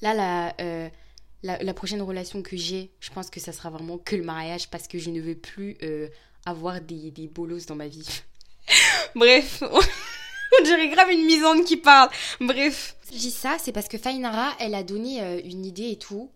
Là, 0.03 0.13
la, 0.13 0.55
euh, 0.61 0.89
la, 1.41 1.61
la 1.61 1.73
prochaine 1.73 2.03
relation 2.03 2.43
que 2.43 2.55
j'ai, 2.55 2.91
je 2.99 3.09
pense 3.09 3.31
que 3.31 3.39
ça 3.39 3.51
sera 3.51 3.71
vraiment 3.71 3.97
que 3.97 4.15
le 4.15 4.23
mariage 4.23 4.69
parce 4.69 4.87
que 4.87 4.99
je 4.99 5.09
ne 5.09 5.19
veux 5.19 5.33
plus 5.33 5.75
euh, 5.81 6.07
avoir 6.45 6.81
des, 6.81 7.09
des 7.09 7.27
bolos 7.27 7.65
dans 7.65 7.75
ma 7.75 7.87
vie. 7.87 8.21
Bref, 9.15 9.63
on 10.59 10.63
dirait 10.63 10.89
grave 10.89 11.09
une 11.09 11.25
misante 11.25 11.65
qui 11.65 11.77
parle. 11.77 12.11
Bref. 12.39 12.95
Je 13.11 13.17
dis 13.17 13.31
ça, 13.31 13.57
c'est 13.59 13.71
parce 13.71 13.87
que 13.87 13.97
Fainara, 13.97 14.53
elle 14.59 14.75
a 14.75 14.83
donné 14.83 15.41
une 15.45 15.65
idée 15.65 15.89
et 15.89 15.97
tout 15.97 16.29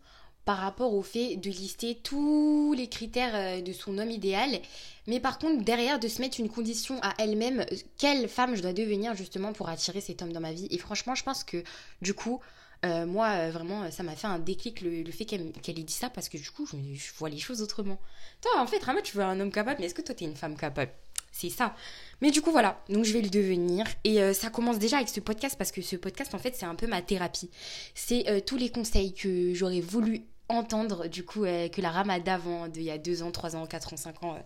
par 0.46 0.58
rapport 0.58 0.94
au 0.94 1.02
fait 1.02 1.36
de 1.38 1.50
lister 1.50 1.96
tous 1.96 2.74
les 2.74 2.88
critères 2.88 3.36
euh, 3.36 3.62
de 3.62 3.74
son 3.74 3.98
homme 3.98 4.12
idéal, 4.12 4.60
mais 5.08 5.20
par 5.20 5.40
contre 5.40 5.64
derrière 5.64 6.00
de 6.00 6.08
se 6.08 6.22
mettre 6.22 6.40
une 6.40 6.50
condition 6.50 7.00
à 7.02 7.14
elle-même, 7.18 7.62
euh, 7.62 7.76
quelle 7.98 8.30
femme 8.30 8.56
je 8.56 8.62
dois 8.62 8.74
devenir 8.74 9.16
justement 9.16 9.54
pour 9.54 9.70
attirer 9.70 10.02
cet 10.02 10.22
homme 10.22 10.32
dans 10.32 10.40
ma 10.40 10.54
vie. 10.54 10.68
Et 10.70 10.78
franchement, 10.78 11.16
je 11.16 11.24
pense 11.24 11.44
que 11.44 11.64
du 12.02 12.14
coup, 12.14 12.40
euh, 12.86 13.08
moi 13.08 13.50
vraiment, 13.50 13.90
ça 13.90 14.04
m'a 14.04 14.16
fait 14.16 14.28
un 14.28 14.38
déclic 14.38 14.82
le, 14.82 15.04
fait 15.12 15.26
qu'elle 15.26 15.80
ait 15.80 15.84
dit 15.84 15.94
ça 15.94 16.12
parce 16.12 16.30
que 16.30 16.38
du 16.38 16.52
coup, 16.52 16.68
je, 16.68 17.14
vois 17.18 17.30
les 17.30 17.40
choses 17.40 17.64
autrement. 17.64 17.98
Toi, 18.42 18.52
en 18.58 18.68
fait, 18.68 18.84
Rama, 18.84 19.02
tu 19.02 19.18
veux 19.18 19.24
un 19.24 19.40
homme 19.40 19.52
capable, 19.52 19.78
mais 19.80 19.88
est-ce 19.88 19.96
que 19.96 20.04
toi, 20.04 20.14
t'es 20.14 20.26
une 20.26 20.36
femme 20.36 20.56
capable? 20.56 20.92
C'est 21.32 21.50
ça. 21.50 21.76
Mais 22.22 22.32
du 22.32 22.42
coup, 22.42 22.52
voilà. 22.52 22.80
Donc, 22.88 23.04
je 23.04 23.12
vais 23.12 23.22
le 23.22 23.30
devenir. 23.30 23.86
Et 24.06 24.34
ça 24.34 24.50
commence 24.50 24.80
déjà 24.80 24.98
avec 24.98 25.10
ce 25.10 25.20
podcast 25.20 25.58
parce 25.58 25.72
que 25.72 25.82
ce 25.82 25.98
podcast, 25.98 26.34
en 26.34 26.38
fait, 26.38 26.56
c'est 26.56 26.66
un 26.66 26.76
peu 26.76 26.88
ma 26.88 27.02
thérapie. 27.02 27.50
C'est 27.94 28.46
tous 28.46 28.56
les 28.56 28.70
conseils 28.70 29.14
que 29.14 29.54
j'aurais 29.54 29.82
voulu 29.82 30.24
entendre, 30.50 31.08
du 31.08 31.26
coup, 31.26 31.44
euh, 31.44 31.68
que 31.70 31.82
la 31.82 31.92
Rama 31.92 32.20
d'avant, 32.20 32.68
d'il 32.68 32.84
y 32.84 32.92
a 32.92 32.98
2 32.98 33.24
ans, 33.24 33.32
3 33.32 33.56
ans, 33.56 33.66
4 33.66 33.94
ans, 33.94 33.98
5 33.98 34.24
ans, 34.24 34.36
euh, 34.36 34.40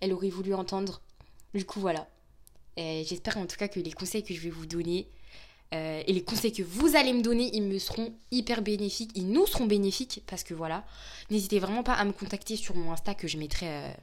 elle 0.00 0.12
aurait 0.12 0.30
voulu 0.30 0.54
entendre. 0.54 1.00
Du 1.54 1.64
coup, 1.64 1.80
voilà. 1.80 2.06
J'espère 2.78 3.36
en 3.36 3.44
tout 3.44 3.56
cas 3.56 3.68
que 3.68 3.78
les 3.78 3.92
conseils 3.92 4.24
que 4.24 4.32
je 4.32 4.40
vais 4.40 4.48
vous 4.48 4.64
donner 4.64 5.06
euh, 5.74 6.02
et 6.06 6.12
les 6.14 6.24
conseils 6.24 6.54
que 6.54 6.62
vous 6.62 6.96
allez 6.96 7.12
me 7.12 7.20
donner, 7.20 7.50
ils 7.52 7.62
me 7.62 7.78
seront 7.78 8.14
hyper 8.30 8.62
bénéfiques, 8.62 9.10
ils 9.14 9.28
nous 9.28 9.46
seront 9.46 9.66
bénéfiques 9.66 10.22
parce 10.26 10.42
que 10.42 10.54
voilà, 10.54 10.82
n'hésitez 11.30 11.58
vraiment 11.58 11.82
pas 11.82 11.92
à 11.92 12.04
me 12.06 12.12
contacter 12.12 12.56
sur 12.56 12.74
mon 12.74 12.90
Insta 12.90 13.14
que 13.14 13.28
je 13.28 13.36
mettrai 13.36 13.94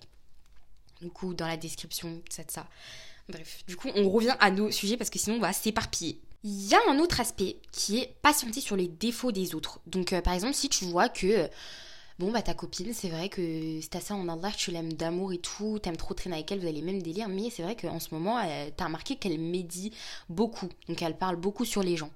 du 1.01 1.09
coup 1.09 1.33
dans 1.33 1.47
la 1.47 1.57
description, 1.57 2.21
ça 2.29 2.43
ça. 2.47 2.67
Bref, 3.27 3.63
du 3.67 3.75
coup, 3.75 3.89
on 3.95 4.07
revient 4.07 4.35
à 4.39 4.51
nos 4.51 4.69
sujets 4.69 4.97
parce 4.97 5.09
que 5.09 5.17
sinon 5.17 5.37
on 5.37 5.39
va 5.39 5.51
s'éparpiller. 5.51 6.19
Il 6.43 6.67
y 6.69 6.73
a 6.73 6.79
un 6.87 6.99
autre 6.99 7.19
aspect 7.19 7.57
qui 7.71 7.99
est 7.99 8.15
patienter 8.21 8.61
sur 8.61 8.77
les 8.77 8.87
défauts 8.87 9.31
des 9.31 9.55
autres. 9.55 9.81
Donc, 9.87 10.13
euh, 10.13 10.21
par 10.21 10.33
exemple, 10.33 10.53
si 10.53 10.69
tu 10.69 10.85
vois 10.85 11.09
que, 11.09 11.27
euh, 11.27 11.47
bon, 12.17 12.31
bah 12.31 12.41
ta 12.41 12.53
copine, 12.53 12.93
c'est 12.93 13.09
vrai 13.09 13.27
que 13.27 13.79
c'est 13.81 13.95
à 13.97 13.99
ça 13.99 14.15
en 14.15 14.29
Allah, 14.29 14.51
tu 14.55 14.71
l'aimes 14.71 14.93
d'amour 14.93 15.33
et 15.33 15.37
tout, 15.39 15.79
t'aimes 15.79 15.97
trop 15.97 16.13
traîner 16.13 16.37
avec 16.37 16.49
elle, 16.51 16.59
vous 16.59 16.65
avez 16.65 16.75
les 16.75 16.81
mêmes 16.81 17.01
délires, 17.01 17.27
mais 17.27 17.49
c'est 17.49 17.61
vrai 17.63 17.75
qu'en 17.75 17.99
ce 17.99 18.13
moment, 18.13 18.37
euh, 18.39 18.69
t'as 18.75 18.85
remarqué 18.85 19.17
qu'elle 19.17 19.37
médit 19.37 19.91
beaucoup. 20.29 20.69
Donc, 20.87 21.01
elle 21.01 21.17
parle 21.17 21.35
beaucoup 21.35 21.65
sur 21.65 21.83
les 21.83 21.97
gens. 21.97 22.11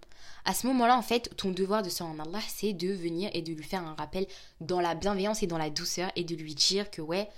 À 0.45 0.53
ce 0.53 0.67
moment-là, 0.67 0.97
en 0.97 1.01
fait, 1.01 1.29
ton 1.35 1.51
devoir 1.51 1.83
de 1.83 1.89
ça 1.89 2.05
en 2.05 2.17
Allah, 2.17 2.39
c'est 2.47 2.71
de 2.71 2.93
venir 2.93 3.29
et 3.33 3.41
de 3.41 3.51
lui 3.51 3.63
faire 3.63 3.85
un 3.85 3.93
rappel 3.95 4.25
dans 4.61 4.79
la 4.79 4.95
bienveillance 4.95 5.43
et 5.43 5.47
dans 5.47 5.57
la 5.57 5.69
douceur 5.69 6.11
et 6.15 6.23
de 6.23 6.35
lui 6.35 6.55
dire 6.55 6.89
que, 6.91 7.01
ouais, 7.01 7.29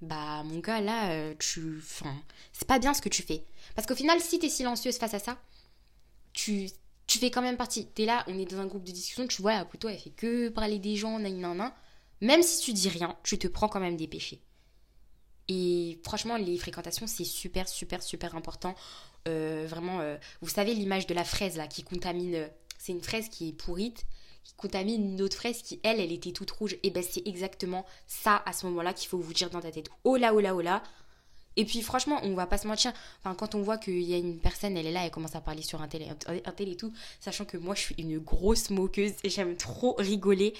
bah 0.00 0.42
mon 0.44 0.60
gars 0.60 0.80
là 0.80 1.10
euh, 1.10 1.34
tu 1.40 1.80
enfin 1.82 2.14
c'est 2.52 2.68
pas 2.68 2.78
bien 2.78 2.94
ce 2.94 3.02
que 3.02 3.08
tu 3.08 3.22
fais 3.22 3.42
parce 3.74 3.84
qu'au 3.84 3.96
final 3.96 4.20
si 4.20 4.38
t'es 4.38 4.48
silencieuse 4.48 4.96
face 4.96 5.14
à 5.14 5.18
ça 5.18 5.36
tu 7.06 7.18
fais 7.18 7.30
quand 7.30 7.42
même 7.42 7.56
partie 7.56 7.86
t'es 7.86 8.04
là 8.04 8.24
on 8.28 8.38
est 8.38 8.50
dans 8.50 8.60
un 8.60 8.66
groupe 8.66 8.84
de 8.84 8.92
discussion 8.92 9.26
tu 9.26 9.42
vois 9.42 9.64
plutôt 9.64 9.88
elle 9.88 9.98
fait 9.98 10.10
que 10.10 10.48
parler 10.48 10.78
des 10.78 10.96
gens 10.96 11.18
nan, 11.18 11.38
nan, 11.38 11.56
nan. 11.56 11.72
même 12.20 12.42
si 12.42 12.60
tu 12.64 12.72
dis 12.72 12.88
rien 12.88 13.16
tu 13.22 13.38
te 13.38 13.48
prends 13.48 13.68
quand 13.68 13.80
même 13.80 13.96
des 13.96 14.06
péchés 14.06 14.40
et 15.48 15.98
franchement 16.04 16.36
les 16.36 16.58
fréquentations 16.58 17.06
c'est 17.06 17.24
super 17.24 17.68
super 17.68 18.02
super 18.02 18.34
important 18.34 18.74
Euh, 19.26 19.66
vraiment 19.68 20.00
euh, 20.00 20.16
vous 20.40 20.48
savez 20.48 20.72
l'image 20.74 21.06
de 21.06 21.14
la 21.14 21.24
fraise 21.24 21.56
là 21.56 21.66
qui 21.66 21.82
contamine 21.82 22.34
euh, 22.34 22.48
c'est 22.78 22.92
une 22.92 23.02
fraise 23.02 23.28
qui 23.28 23.48
est 23.48 23.52
pourrite 23.52 24.06
qui 24.48 24.54
contamine 24.54 25.12
une 25.12 25.20
autre 25.20 25.36
fraise 25.36 25.60
qui, 25.60 25.78
elle, 25.82 26.00
elle 26.00 26.10
était 26.12 26.32
toute 26.32 26.50
rouge. 26.52 26.78
Et 26.82 26.90
ben 26.90 27.02
c'est 27.02 27.22
exactement 27.26 27.84
ça 28.06 28.42
à 28.46 28.52
ce 28.54 28.64
moment-là 28.66 28.94
qu'il 28.94 29.08
faut 29.08 29.18
vous 29.18 29.34
dire 29.34 29.50
dans 29.50 29.60
ta 29.60 29.70
tête. 29.70 29.90
Oh 30.04 30.16
là, 30.16 30.32
oh 30.32 30.40
là, 30.40 30.54
oh 30.54 30.62
là. 30.62 30.82
Et 31.58 31.64
puis 31.64 31.82
franchement, 31.82 32.20
on 32.22 32.34
va 32.34 32.46
pas 32.46 32.56
se 32.56 32.68
mentir. 32.68 32.92
Enfin, 33.20 33.34
quand 33.34 33.56
on 33.56 33.62
voit 33.62 33.78
qu'il 33.78 34.00
y 34.00 34.14
a 34.14 34.16
une 34.16 34.38
personne, 34.38 34.76
elle 34.76 34.86
est 34.86 34.92
là, 34.92 35.04
elle 35.04 35.10
commence 35.10 35.34
à 35.34 35.40
parler 35.40 35.62
sur 35.62 35.82
un 35.82 35.88
télé, 35.88 36.06
un 36.08 36.52
télé 36.52 36.72
et 36.72 36.76
tout, 36.76 36.92
sachant 37.18 37.44
que 37.44 37.56
moi 37.56 37.74
je 37.74 37.80
suis 37.80 37.94
une 37.98 38.20
grosse 38.20 38.70
moqueuse 38.70 39.14
et 39.24 39.28
j'aime 39.28 39.56
trop 39.56 39.96
rigoler. 39.98 40.54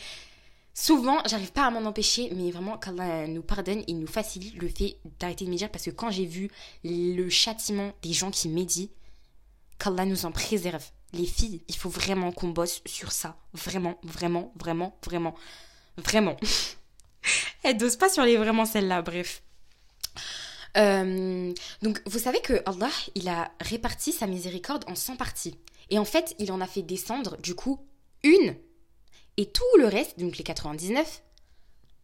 Souvent, 0.74 1.18
j'arrive 1.24 1.52
pas 1.52 1.66
à 1.66 1.70
m'en 1.70 1.88
empêcher, 1.88 2.30
mais 2.34 2.50
vraiment, 2.50 2.78
qu'Allah 2.78 3.28
nous 3.28 3.42
pardonne 3.42 3.84
et 3.86 3.92
nous 3.92 4.08
facilite 4.08 4.60
le 4.60 4.68
fait 4.68 4.98
d'arrêter 5.20 5.44
de 5.44 5.50
médire 5.50 5.70
parce 5.70 5.84
que 5.84 5.90
quand 5.90 6.10
j'ai 6.10 6.26
vu 6.26 6.50
le 6.82 7.28
châtiment 7.28 7.92
des 8.02 8.12
gens 8.12 8.32
qui 8.32 8.48
médient, 8.48 8.88
qu'Allah 9.78 10.04
nous 10.04 10.26
en 10.26 10.32
préserve. 10.32 10.84
Les 11.12 11.26
filles, 11.26 11.62
il 11.68 11.76
faut 11.76 11.88
vraiment 11.88 12.32
qu'on 12.32 12.48
bosse 12.48 12.82
sur 12.86 13.12
ça. 13.12 13.36
Vraiment, 13.54 13.98
vraiment, 14.02 14.52
vraiment, 14.56 14.98
vraiment, 15.04 15.34
vraiment. 15.96 16.36
Elle 17.62 17.78
dose 17.78 17.96
pas 17.96 18.08
sur 18.08 18.24
les 18.24 18.36
vraiment 18.36 18.66
celles-là, 18.66 19.00
bref. 19.00 19.42
Euh, 20.76 21.52
donc, 21.82 22.02
vous 22.06 22.18
savez 22.18 22.40
que 22.40 22.62
Allah, 22.66 22.90
il 23.14 23.28
a 23.28 23.50
réparti 23.60 24.12
sa 24.12 24.26
miséricorde 24.26 24.84
en 24.88 24.94
100 24.94 25.16
parties. 25.16 25.56
Et 25.90 25.98
en 25.98 26.04
fait, 26.04 26.34
il 26.38 26.52
en 26.52 26.60
a 26.60 26.66
fait 26.66 26.82
descendre, 26.82 27.36
du 27.38 27.54
coup, 27.54 27.80
une. 28.22 28.56
Et 29.36 29.46
tout 29.46 29.64
le 29.78 29.86
reste, 29.86 30.18
donc 30.18 30.36
les 30.36 30.44
99, 30.44 31.22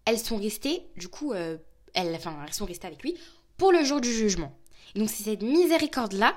elles 0.06 0.18
sont 0.18 0.36
restées, 0.36 0.82
du 0.96 1.08
coup, 1.08 1.32
euh, 1.32 1.58
elles, 1.94 2.14
enfin, 2.14 2.36
elles 2.46 2.54
sont 2.54 2.64
restées 2.64 2.86
avec 2.86 3.02
lui 3.02 3.16
pour 3.56 3.72
le 3.72 3.84
jour 3.84 4.00
du 4.00 4.12
jugement. 4.12 4.56
Et 4.94 4.98
donc, 4.98 5.10
c'est 5.10 5.24
cette 5.24 5.42
miséricorde-là 5.42 6.36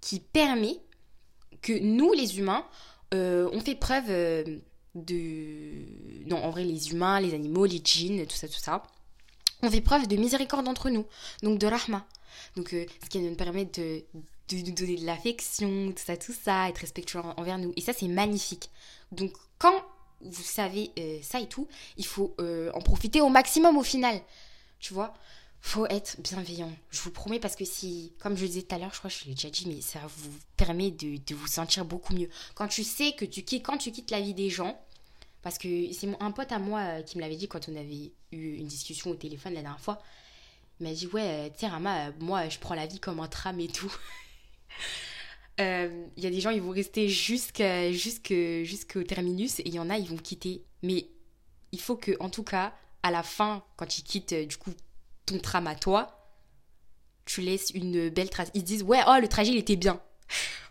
qui 0.00 0.20
permet 0.20 0.78
que 1.62 1.78
nous, 1.78 2.12
les 2.12 2.38
humains, 2.38 2.64
euh, 3.14 3.48
on 3.52 3.60
fait 3.60 3.74
preuve 3.74 4.06
de... 4.94 6.26
Non, 6.26 6.36
en 6.44 6.50
vrai, 6.50 6.64
les 6.64 6.92
humains, 6.92 7.20
les 7.20 7.34
animaux, 7.34 7.66
les 7.66 7.80
djinns, 7.82 8.26
tout 8.26 8.36
ça, 8.36 8.48
tout 8.48 8.60
ça 8.60 8.82
on 9.62 9.70
fait 9.70 9.80
preuve 9.80 10.06
de 10.06 10.16
miséricorde 10.16 10.68
entre 10.68 10.90
nous, 10.90 11.06
donc 11.42 11.58
de 11.58 11.66
rahma. 11.66 12.06
Donc, 12.56 12.72
euh, 12.74 12.86
ce 13.02 13.08
qui 13.08 13.18
nous 13.18 13.34
permet 13.34 13.64
de, 13.64 14.04
nous 14.52 14.72
donner 14.72 14.96
de 14.96 15.06
l'affection, 15.06 15.92
tout 15.92 16.02
ça, 16.04 16.16
tout 16.16 16.32
ça, 16.32 16.68
être 16.68 16.78
respectueux 16.78 17.20
envers 17.36 17.58
nous. 17.58 17.72
Et 17.76 17.80
ça, 17.80 17.92
c'est 17.92 18.08
magnifique. 18.08 18.70
Donc, 19.12 19.32
quand 19.58 19.84
vous 20.20 20.42
savez 20.42 20.90
euh, 20.98 21.18
ça 21.22 21.40
et 21.40 21.48
tout, 21.48 21.68
il 21.96 22.06
faut 22.06 22.34
euh, 22.40 22.70
en 22.74 22.80
profiter 22.80 23.20
au 23.20 23.28
maximum 23.28 23.76
au 23.76 23.82
final. 23.82 24.20
Tu 24.80 24.94
vois 24.94 25.14
faut 25.60 25.86
être 25.86 26.20
bienveillant, 26.20 26.70
je 26.90 27.00
vous 27.00 27.10
promets, 27.10 27.40
parce 27.40 27.56
que 27.56 27.64
si, 27.64 28.12
comme 28.20 28.36
je 28.36 28.42
le 28.42 28.48
disais 28.48 28.62
tout 28.62 28.76
à 28.76 28.78
l'heure, 28.78 28.92
je 28.92 28.98
crois 28.98 29.10
que 29.10 29.16
je 29.16 29.24
l'ai 29.24 29.34
déjà 29.34 29.50
dit, 29.50 29.66
mais 29.66 29.80
ça 29.80 29.98
vous 30.06 30.30
permet 30.56 30.92
de, 30.92 31.16
de, 31.16 31.34
vous 31.34 31.48
sentir 31.48 31.84
beaucoup 31.84 32.14
mieux. 32.14 32.30
Quand 32.54 32.68
tu 32.68 32.84
sais 32.84 33.12
que 33.12 33.24
tu 33.24 33.42
quittes, 33.42 33.64
quand 33.64 33.76
tu 33.76 33.90
quittes 33.90 34.12
la 34.12 34.20
vie 34.20 34.34
des 34.34 34.50
gens, 34.50 34.80
parce 35.42 35.58
que 35.58 35.92
c'est 35.92 36.08
un 36.20 36.30
pote 36.30 36.52
à 36.52 36.58
moi 36.58 36.80
euh, 36.80 37.02
qui 37.02 37.16
me 37.16 37.22
l'avait 37.22 37.36
dit 37.36 37.48
quand 37.48 37.68
on 37.68 37.76
avait 37.76 38.12
eu 38.32 38.56
une 38.56 38.66
discussion 38.66 39.10
au 39.10 39.14
téléphone 39.14 39.54
la 39.54 39.62
dernière 39.62 39.80
fois. 39.80 40.00
Il 40.80 40.86
m'a 40.86 40.92
dit 40.92 41.06
Ouais, 41.08 41.22
euh, 41.22 41.48
tu 41.48 41.60
sais, 41.60 41.66
Rama, 41.66 42.08
euh, 42.08 42.12
moi, 42.20 42.48
je 42.48 42.58
prends 42.58 42.74
la 42.74 42.86
vie 42.86 42.98
comme 42.98 43.20
un 43.20 43.28
tram 43.28 43.58
et 43.60 43.68
tout. 43.68 43.92
Il 45.60 46.04
y 46.22 46.26
a 46.26 46.30
des 46.30 46.40
gens, 46.40 46.50
ils 46.50 46.62
vont 46.62 46.70
rester 46.70 47.08
jusqu'à, 47.08 47.90
jusqu'au 47.90 49.02
terminus 49.02 49.58
et 49.58 49.66
il 49.66 49.74
y 49.74 49.80
en 49.80 49.90
a, 49.90 49.98
ils 49.98 50.06
vont 50.06 50.16
quitter. 50.16 50.62
Mais 50.84 51.08
il 51.72 51.80
faut 51.80 51.96
que, 51.96 52.12
en 52.20 52.30
tout 52.30 52.44
cas, 52.44 52.72
à 53.02 53.10
la 53.10 53.24
fin, 53.24 53.64
quand 53.76 53.98
ils 53.98 54.04
quittent, 54.04 54.34
du 54.34 54.56
coup, 54.56 54.70
ton 55.26 55.40
tram 55.40 55.66
à 55.66 55.74
toi, 55.74 56.32
tu 57.24 57.40
laisses 57.40 57.70
une 57.70 58.08
belle 58.08 58.30
trace. 58.30 58.52
Ils 58.54 58.62
disent 58.62 58.84
Ouais, 58.84 59.00
oh, 59.08 59.16
le 59.20 59.26
trajet, 59.26 59.50
il 59.50 59.58
était 59.58 59.74
bien. 59.74 60.00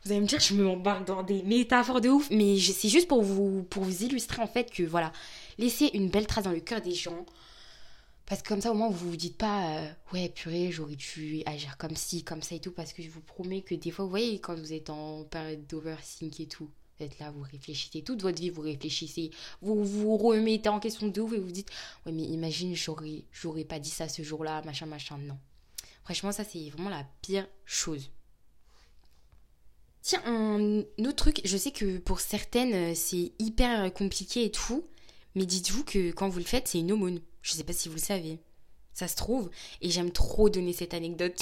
Vous 0.04 0.12
allez 0.12 0.22
me 0.22 0.28
dire, 0.28 0.40
je 0.40 0.54
me 0.54 0.64
m'embarque 0.64 1.06
dans 1.06 1.24
des 1.24 1.44
métaphores 1.44 2.02
de 2.02 2.10
ouf, 2.10 2.30
mais 2.32 2.58
c'est 2.60 2.90
juste 2.90 3.08
pour 3.08 3.24
vous, 3.24 3.64
pour 3.64 3.84
vous 3.84 4.04
illustrer 4.04 4.42
en 4.42 4.48
fait 4.48 4.72
que 4.72 4.84
voilà, 4.84 5.12
laissez 5.58 5.90
une 5.94 6.10
belle 6.10 6.28
trace 6.28 6.46
dans 6.46 6.52
le 6.52 6.60
cœur 6.60 6.82
des 6.82 6.94
gens. 6.94 7.26
Parce 8.28 8.42
que 8.42 8.50
comme 8.50 8.60
ça, 8.60 8.72
au 8.72 8.74
moins, 8.74 8.90
vous 8.90 9.12
vous 9.12 9.16
dites 9.16 9.38
pas, 9.38 9.70
euh, 9.70 9.90
ouais, 10.12 10.28
purée, 10.28 10.70
j'aurais 10.70 10.98
dû 10.98 11.42
agir 11.46 11.78
comme 11.78 11.96
ci, 11.96 12.24
comme 12.24 12.42
ça 12.42 12.56
et 12.56 12.60
tout. 12.60 12.74
Parce 12.74 12.92
que 12.92 13.02
je 13.02 13.10
vous 13.10 13.22
promets 13.22 13.62
que 13.62 13.74
des 13.74 13.90
fois, 13.90 14.04
vous 14.04 14.12
voyez, 14.12 14.40
quand 14.40 14.54
vous 14.54 14.74
êtes 14.74 14.90
en 14.90 15.24
période 15.24 15.66
d'oversing 15.66 16.34
et 16.42 16.48
tout, 16.48 16.70
vous 17.00 17.06
êtes 17.06 17.20
là, 17.20 17.32
vous 17.32 17.42
réfléchissez 17.42 18.02
toute 18.02 18.22
votre 18.22 18.42
vie, 18.42 18.50
vous 18.50 18.64
réfléchissez, 18.64 19.32
vous 19.62 19.82
vous 19.86 20.18
remettez 20.18 20.68
en 20.68 20.82
question 20.82 21.08
de 21.08 21.22
ouf 21.22 21.32
et 21.32 21.40
vous 21.40 21.52
dites, 21.52 21.70
ouais, 22.06 22.12
mais 22.12 22.24
imagine, 22.24 22.76
j'aurais, 22.76 23.24
j'aurais 23.32 23.64
pas 23.64 23.80
dit 23.80 23.90
ça 23.90 24.10
ce 24.10 24.22
jour-là, 24.24 24.62
machin, 24.64 24.88
machin. 24.88 25.18
Non. 25.18 25.38
Franchement, 26.04 26.34
ça, 26.34 26.44
c'est 26.44 26.70
vraiment 26.70 26.90
la 26.90 27.06
pire 27.22 27.48
chose. 27.66 28.10
Tiens, 30.08 30.22
un 30.26 30.84
autre 31.06 31.18
truc, 31.18 31.42
je 31.44 31.58
sais 31.58 31.72
que 31.72 31.98
pour 31.98 32.22
certaines, 32.22 32.74
euh, 32.74 32.96
c'est 32.96 33.34
hyper 33.40 33.92
compliqué 33.94 34.46
et 34.46 34.52
tout, 34.52 34.88
mais 35.36 35.46
dites-vous 35.46 35.84
que 35.84 36.12
quand 36.12 36.30
vous 36.30 36.40
le 36.40 36.46
faites, 36.46 36.70
c'est 36.70 36.80
une 36.80 36.94
aumône. 36.94 37.20
Je 37.42 37.52
sais 37.52 37.66
pas 37.66 37.74
si 37.74 37.90
vous 37.90 37.96
le 37.96 38.00
savez. 38.00 38.40
Ça 38.94 39.10
se 39.10 39.18
trouve, 39.18 39.50
et 39.82 39.90
j'aime 39.90 40.12
trop 40.12 40.48
donner 40.48 40.72
cette 40.72 40.94
anecdote. 40.94 41.38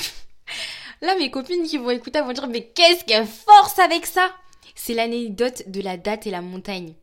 Là, 1.03 1.15
mes 1.19 1.29
copines 1.29 1.62
qui 1.62 1.77
vont 1.77 1.91
écouter 1.91 2.22
vont 2.22 2.34
dire, 2.34 2.48
mais 2.48 2.65
qu'est-ce 2.69 3.05
qu'elle 3.05 3.27
force 3.27 3.77
avec 3.77 4.07
ça? 4.07 4.36
C'est 4.74 4.95
l'anecdote 4.95 5.69
de 5.69 5.81
la 5.81 5.98
date 5.98 6.25
et 6.25 6.31
la 6.31 6.41
montagne. 6.41 6.95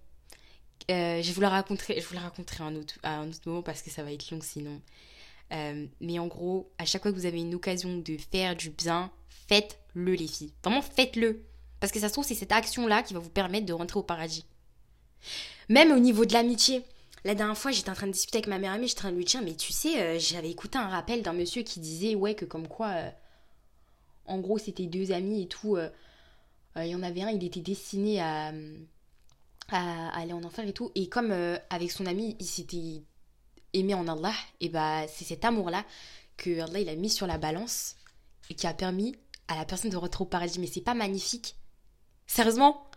Euh, 0.91 1.23
je 1.23 1.33
vous 1.33 1.43
la 1.43 1.51
raconterai, 1.51 2.01
je 2.01 2.07
vous 2.09 2.15
la 2.15 2.23
raconterai 2.23 2.65
un 2.65 2.75
autre, 2.75 2.99
à 3.05 3.19
un 3.19 3.29
autre 3.29 3.39
moment 3.47 3.63
parce 3.63 3.83
que 3.83 3.91
ça 3.91 4.03
va 4.03 4.11
être 4.11 4.33
long 4.33 4.41
sinon. 4.43 4.83
Euh, 5.53 5.87
mais 6.01 6.19
en 6.19 6.27
gros, 6.27 6.73
à 6.79 6.87
chaque 6.87 7.03
fois 7.03 7.13
que 7.13 7.17
vous 7.17 7.27
avez 7.27 7.39
une 7.39 7.55
occasion 7.55 7.99
de 7.99 8.17
faire 8.17 8.57
du 8.57 8.71
bien, 8.71 9.13
faites-le 9.47 10.15
les 10.15 10.27
filles. 10.27 10.53
Vraiment 10.65 10.83
faites-le. 10.83 11.45
Parce 11.83 11.91
que 11.91 11.99
ça 11.99 12.07
se 12.07 12.13
trouve, 12.13 12.25
c'est 12.25 12.37
cette 12.37 12.53
action-là 12.53 13.03
qui 13.03 13.13
va 13.13 13.19
vous 13.19 13.29
permettre 13.29 13.67
de 13.67 13.73
rentrer 13.73 13.99
au 13.99 14.05
paradis. 14.05 14.45
Même 15.69 15.91
au 15.91 15.99
niveau 15.99 16.25
de 16.25 16.33
l'amitié. 16.33 16.85
La 17.25 17.35
dernière 17.35 17.59
fois, 17.59 17.73
j'étais 17.73 17.91
en 17.91 17.95
train 17.95 18.07
de 18.07 18.13
discuter 18.13 18.39
avec 18.39 18.47
ma 18.47 18.61
mère 18.61 18.71
amie, 18.71 18.87
j'étais 18.87 19.01
en 19.01 19.03
train 19.03 19.11
de 19.11 19.17
lui 19.17 19.25
dire, 19.25 19.43
mais 19.43 19.57
tu 19.57 19.73
sais, 19.73 20.01
euh, 20.01 20.17
j'avais 20.17 20.49
écouté 20.49 20.79
un 20.79 20.87
rappel 20.87 21.23
d'un 21.23 21.33
monsieur 21.33 21.65
qui 21.65 21.81
disait, 21.81 22.15
ouais, 22.15 22.37
que 22.37 22.45
comme 22.45 22.69
quoi, 22.69 22.91
euh, 22.91 23.11
en 24.27 24.39
gros, 24.39 24.59
c'était 24.59 24.87
deux 24.87 25.11
amis 25.11 25.43
et 25.43 25.49
tout. 25.49 25.77
Euh, 25.77 25.91
il 26.77 26.87
y 26.87 26.95
en 26.95 27.03
avait 27.03 27.23
un, 27.23 27.31
il 27.31 27.43
était 27.43 27.59
destiné 27.59 28.21
à, 28.21 28.53
à, 29.73 30.17
aller 30.17 30.35
en 30.35 30.45
enfer 30.45 30.65
et 30.69 30.73
tout. 30.73 30.93
Et 30.95 31.09
comme 31.09 31.33
avec 31.69 31.91
son 31.91 32.07
ami, 32.07 32.37
il 32.39 32.47
s'était 32.47 33.03
aimé 33.73 33.95
en 33.95 34.07
Allah, 34.07 34.35
et 34.61 34.69
bah, 34.69 35.09
c'est 35.09 35.25
cet 35.25 35.45
amour-là 35.45 35.85
que 36.37 36.61
Allah, 36.61 36.79
il 36.79 36.89
a 36.89 36.95
mis 36.95 37.11
sur 37.11 37.27
la 37.27 37.39
balance 37.39 37.97
et 38.51 38.55
qui 38.55 38.69
a 38.69 38.73
permis 38.73 39.17
à 39.49 39.57
la 39.57 39.65
personne 39.65 39.91
de 39.91 39.97
rentrer 39.97 40.23
au 40.23 40.27
paradis. 40.27 40.61
Mais 40.61 40.69
c'est 40.69 40.81
pas 40.81 40.95
magnifique 40.95 41.57
Sérieusement? 42.27 42.91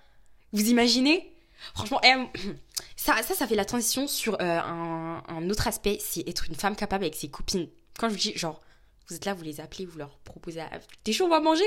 Vous 0.54 0.70
imaginez? 0.70 1.36
Franchement, 1.74 2.02
ça, 2.96 3.22
ça, 3.24 3.34
ça 3.34 3.48
fait 3.48 3.56
la 3.56 3.66
transition 3.66 4.08
sur 4.08 4.36
euh, 4.42 4.60
un, 4.60 5.50
autre 5.50 5.68
aspect, 5.68 5.98
c'est 6.00 6.28
être 6.28 6.48
une 6.50 6.56
femme 6.56 6.76
capable 6.76 7.04
avec 7.04 7.16
ses 7.16 7.30
copines. 7.30 7.68
Quand 7.98 8.10
je 8.10 8.14
vous 8.14 8.20
dis, 8.20 8.38
genre, 8.38 8.62
vous 9.08 9.16
êtes 9.16 9.26
là, 9.26 9.34
vous 9.34 9.44
les 9.44 9.62
appelez, 9.62 9.86
vous 9.86 9.98
leur 9.98 10.18
proposez 10.20 10.62
T'es 11.04 11.14
chaud, 11.14 11.26
on 11.26 11.30
va 11.30 11.40
manger 11.40 11.66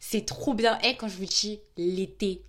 C'est 0.00 0.24
trop 0.24 0.54
bien. 0.54 0.78
Et 0.80 0.96
quand 0.96 1.08
je 1.08 1.16
vous 1.16 1.26
dis 1.26 1.60
l'été, 1.76 2.42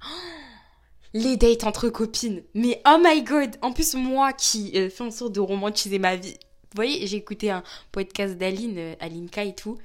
les 1.14 1.38
dates 1.38 1.64
entre 1.64 1.90
copines. 1.90 2.44
Mais 2.54 2.82
oh 2.88 2.98
my 3.04 3.24
god 3.24 3.58
En 3.62 3.74
plus, 3.74 3.96
moi 3.96 4.34
qui 4.34 4.72
euh, 4.76 4.90
fais 4.90 5.04
en 5.04 5.12
sorte 5.12 5.34
de 5.34 5.40
romantiser 5.40 6.00
ma 6.00 6.16
vie. 6.16 6.38
Vous 6.72 6.76
voyez, 6.76 7.06
j'ai 7.08 7.18
écouté 7.18 7.50
un 7.50 7.64
podcast 7.92 8.38
d'Aline, 8.38 8.78
euh, 8.78 8.96
Alinka 9.00 9.44
et 9.44 9.56
tout, 9.56 9.78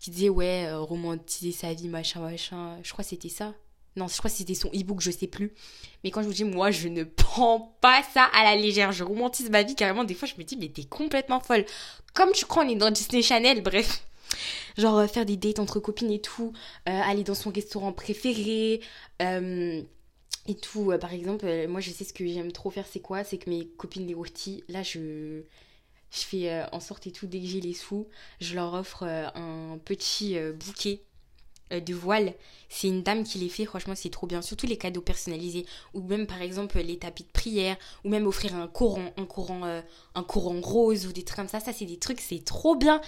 qui 0.00 0.10
disait, 0.10 0.28
ouais, 0.28 0.72
romantiser 0.72 1.52
sa 1.52 1.72
vie, 1.72 1.88
machin, 1.88 2.20
machin. 2.20 2.78
Je 2.82 2.92
crois 2.92 3.04
que 3.04 3.10
c'était 3.10 3.28
ça. 3.28 3.54
Non, 3.96 4.08
je 4.08 4.18
crois 4.18 4.30
que 4.30 4.36
c'était 4.36 4.54
son 4.54 4.68
e-book, 4.68 5.00
je 5.00 5.10
sais 5.10 5.26
plus. 5.26 5.54
Mais 6.04 6.10
quand 6.10 6.22
je 6.22 6.26
vous 6.26 6.34
dis, 6.34 6.44
moi, 6.44 6.70
je 6.70 6.88
ne 6.88 7.02
prends 7.02 7.76
pas 7.80 8.02
ça 8.14 8.24
à 8.24 8.44
la 8.44 8.54
légère. 8.54 8.92
Je 8.92 9.02
romantise 9.02 9.50
ma 9.50 9.62
vie 9.62 9.74
carrément. 9.74 10.04
Des 10.04 10.14
fois, 10.14 10.28
je 10.28 10.34
me 10.36 10.44
dis, 10.44 10.56
mais 10.56 10.68
t'es 10.68 10.84
complètement 10.84 11.40
folle. 11.40 11.64
Comme 12.12 12.32
tu 12.32 12.44
crois, 12.44 12.64
on 12.64 12.68
est 12.68 12.76
dans 12.76 12.90
Disney 12.90 13.22
Channel, 13.22 13.62
bref. 13.62 14.04
Genre, 14.76 14.98
euh, 14.98 15.06
faire 15.06 15.24
des 15.24 15.38
dates 15.38 15.58
entre 15.60 15.80
copines 15.80 16.10
et 16.10 16.20
tout. 16.20 16.52
Euh, 16.88 17.00
aller 17.04 17.24
dans 17.24 17.34
son 17.34 17.50
restaurant 17.50 17.92
préféré. 17.92 18.80
Euh, 19.22 19.82
et 20.48 20.54
tout. 20.54 20.92
par 21.00 21.12
exemple, 21.12 21.46
moi, 21.66 21.80
je 21.80 21.90
sais 21.90 22.04
ce 22.04 22.12
que 22.12 22.24
j'aime 22.26 22.52
trop 22.52 22.70
faire, 22.70 22.86
c'est 22.86 23.00
quoi? 23.00 23.24
C'est 23.24 23.38
que 23.38 23.50
mes 23.50 23.66
copines 23.66 24.06
les 24.06 24.14
rôtis, 24.14 24.62
là, 24.68 24.82
je 24.82 25.42
je 26.12 26.20
fais 26.20 26.64
en 26.70 26.78
sorte 26.78 27.08
et 27.08 27.10
tout, 27.10 27.26
dès 27.26 27.40
que 27.40 27.46
j'ai 27.46 27.60
les 27.60 27.74
sous, 27.74 28.06
je 28.40 28.54
leur 28.54 28.72
offre 28.74 29.02
un 29.02 29.76
petit 29.84 30.38
bouquet 30.54 31.02
de 31.70 31.94
voile. 31.94 32.34
C'est 32.68 32.88
une 32.88 33.02
dame 33.02 33.24
qui 33.24 33.38
les 33.38 33.48
fait, 33.48 33.64
franchement, 33.64 33.94
c'est 33.96 34.10
trop 34.10 34.26
bien. 34.26 34.42
Surtout 34.42 34.66
les 34.66 34.76
cadeaux 34.76 35.00
personnalisés. 35.00 35.66
Ou 35.94 36.02
même, 36.02 36.26
par 36.26 36.42
exemple, 36.42 36.78
les 36.78 36.98
tapis 36.98 37.24
de 37.24 37.30
prière. 37.30 37.76
Ou 38.04 38.08
même 38.08 38.26
offrir 38.26 38.54
un 38.54 38.68
courant, 38.68 39.12
un 39.16 39.24
courant, 39.24 39.64
euh, 39.64 39.80
un 40.14 40.22
courant 40.22 40.60
rose 40.60 41.06
ou 41.06 41.12
des 41.12 41.24
trucs 41.24 41.36
comme 41.36 41.48
ça. 41.48 41.60
Ça, 41.60 41.72
c'est 41.72 41.84
des 41.84 41.98
trucs, 41.98 42.20
c'est 42.20 42.44
trop 42.44 42.76
bien. 42.76 43.00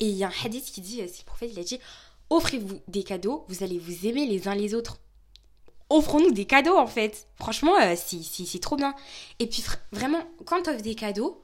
Et 0.00 0.08
il 0.08 0.16
y 0.16 0.24
a 0.24 0.28
un 0.28 0.32
hadith 0.44 0.64
qui 0.64 0.80
dit, 0.80 1.02
euh, 1.02 1.06
c'est 1.06 1.20
le 1.20 1.26
prophète, 1.26 1.50
il 1.52 1.58
a 1.58 1.64
dit, 1.64 1.78
offrez-vous 2.30 2.80
des 2.88 3.02
cadeaux, 3.02 3.44
vous 3.48 3.62
allez 3.62 3.78
vous 3.78 4.06
aimer 4.06 4.26
les 4.26 4.48
uns 4.48 4.54
les 4.54 4.74
autres. 4.74 4.98
Offrons-nous 5.90 6.32
des 6.32 6.46
cadeaux, 6.46 6.76
en 6.76 6.86
fait. 6.86 7.28
Franchement, 7.36 7.74
c'est 7.94 8.60
trop 8.60 8.76
bien. 8.76 8.94
Et 9.38 9.46
puis, 9.46 9.62
vraiment, 9.92 10.22
quand 10.46 10.62
tu 10.62 10.70
offres 10.70 10.82
des 10.82 10.94
cadeaux, 10.94 11.42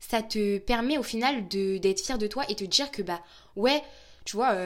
ça 0.00 0.22
te 0.22 0.58
permet 0.58 0.98
au 0.98 1.02
final 1.02 1.46
d'être 1.46 2.00
fier 2.00 2.18
de 2.18 2.26
toi 2.26 2.44
et 2.48 2.56
te 2.56 2.64
dire 2.64 2.90
que, 2.90 3.02
bah, 3.02 3.22
ouais, 3.54 3.82
tu 4.24 4.36
vois, 4.36 4.56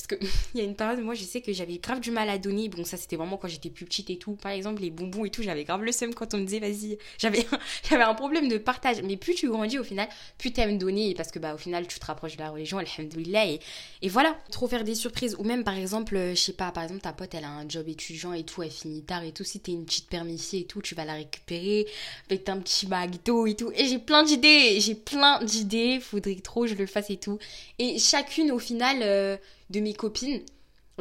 parce 0.00 0.20
que 0.20 0.26
il 0.54 0.58
y 0.58 0.60
a 0.60 0.64
une 0.64 0.74
période, 0.74 1.00
moi 1.00 1.14
je 1.14 1.24
sais 1.24 1.40
que 1.40 1.52
j'avais 1.52 1.78
grave 1.78 2.00
du 2.00 2.10
mal 2.10 2.28
à 2.28 2.38
donner. 2.38 2.68
Bon, 2.68 2.84
ça 2.84 2.96
c'était 2.96 3.16
vraiment 3.16 3.36
quand 3.36 3.48
j'étais 3.48 3.70
plus 3.70 3.84
petite 3.84 4.10
et 4.10 4.18
tout. 4.18 4.34
Par 4.34 4.52
exemple, 4.52 4.82
les 4.82 4.90
bonbons 4.90 5.24
et 5.24 5.30
tout, 5.30 5.42
j'avais 5.42 5.64
grave 5.64 5.82
le 5.82 5.92
seum 5.92 6.14
quand 6.14 6.34
on 6.34 6.38
me 6.38 6.44
disait 6.44 6.60
vas-y. 6.60 6.98
J'avais, 7.18 7.46
j'avais 7.88 8.02
un 8.02 8.14
problème 8.14 8.48
de 8.48 8.58
partage. 8.58 9.02
Mais 9.02 9.16
plus 9.16 9.34
tu 9.34 9.48
grandis 9.48 9.78
au 9.78 9.84
final, 9.84 10.08
plus 10.38 10.52
t'aimes 10.52 10.78
donner 10.78 11.14
parce 11.14 11.30
que 11.30 11.38
bah 11.38 11.54
au 11.54 11.58
final 11.58 11.86
tu 11.86 11.98
te 11.98 12.06
rapproches 12.06 12.36
de 12.36 12.42
la 12.42 12.50
religion, 12.50 12.78
alhamdoulilah. 12.78 13.46
Et, 13.46 13.60
et 14.02 14.08
voilà, 14.08 14.36
trop 14.50 14.68
faire 14.68 14.84
des 14.84 14.94
surprises. 14.94 15.36
Ou 15.38 15.44
même 15.44 15.64
par 15.64 15.76
exemple, 15.76 16.16
euh, 16.16 16.34
je 16.34 16.40
sais 16.40 16.52
pas, 16.52 16.70
par 16.72 16.84
exemple 16.84 17.02
ta 17.02 17.12
pote 17.12 17.34
elle 17.34 17.44
a 17.44 17.50
un 17.50 17.68
job 17.68 17.88
étudiant 17.88 18.32
et 18.32 18.44
tout, 18.44 18.62
elle 18.62 18.70
finit 18.70 19.02
tard 19.02 19.24
et 19.24 19.32
tout. 19.32 19.44
Si 19.44 19.60
t'es 19.60 19.72
une 19.72 19.84
petite 19.84 20.08
permissier 20.08 20.60
et 20.60 20.64
tout, 20.64 20.82
tu 20.82 20.94
vas 20.94 21.04
la 21.04 21.14
récupérer 21.14 21.86
avec 22.28 22.48
un 22.48 22.58
petit 22.58 22.86
McDo 22.86 23.46
et 23.46 23.54
tout. 23.54 23.70
Et 23.74 23.86
j'ai 23.86 23.98
plein 23.98 24.22
d'idées, 24.22 24.80
j'ai 24.80 24.94
plein 24.94 25.42
d'idées. 25.42 26.00
Faudrait 26.00 26.36
trop 26.36 26.66
je 26.66 26.74
le 26.74 26.86
fasse 26.86 27.10
et 27.10 27.16
tout. 27.16 27.38
Et 27.78 27.98
chacune 27.98 28.52
au 28.52 28.58
final. 28.58 28.98
Euh, 29.02 29.36
de 29.70 29.80
mes 29.80 29.94
copines, 29.94 30.42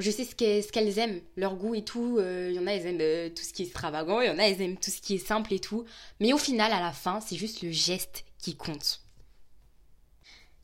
je 0.01 0.11
sais 0.11 0.25
ce 0.25 0.71
qu'elles 0.71 0.99
aiment, 0.99 1.21
leur 1.35 1.55
goût 1.55 1.75
et 1.75 1.83
tout. 1.83 2.15
Il 2.17 2.23
euh, 2.23 2.51
y 2.51 2.59
en 2.59 2.67
a, 2.67 2.71
elles 2.71 2.85
aiment 2.85 3.01
euh, 3.01 3.29
tout 3.29 3.43
ce 3.43 3.53
qui 3.53 3.63
est 3.63 3.65
extravagant, 3.65 4.21
il 4.21 4.27
y 4.27 4.29
en 4.29 4.39
a, 4.39 4.43
elles 4.43 4.61
aiment 4.61 4.77
tout 4.77 4.91
ce 4.91 5.01
qui 5.01 5.15
est 5.15 5.25
simple 5.25 5.53
et 5.53 5.59
tout. 5.59 5.85
Mais 6.19 6.33
au 6.33 6.37
final, 6.37 6.71
à 6.71 6.79
la 6.79 6.91
fin, 6.91 7.19
c'est 7.21 7.35
juste 7.35 7.61
le 7.61 7.71
geste 7.71 8.25
qui 8.37 8.55
compte. 8.55 9.01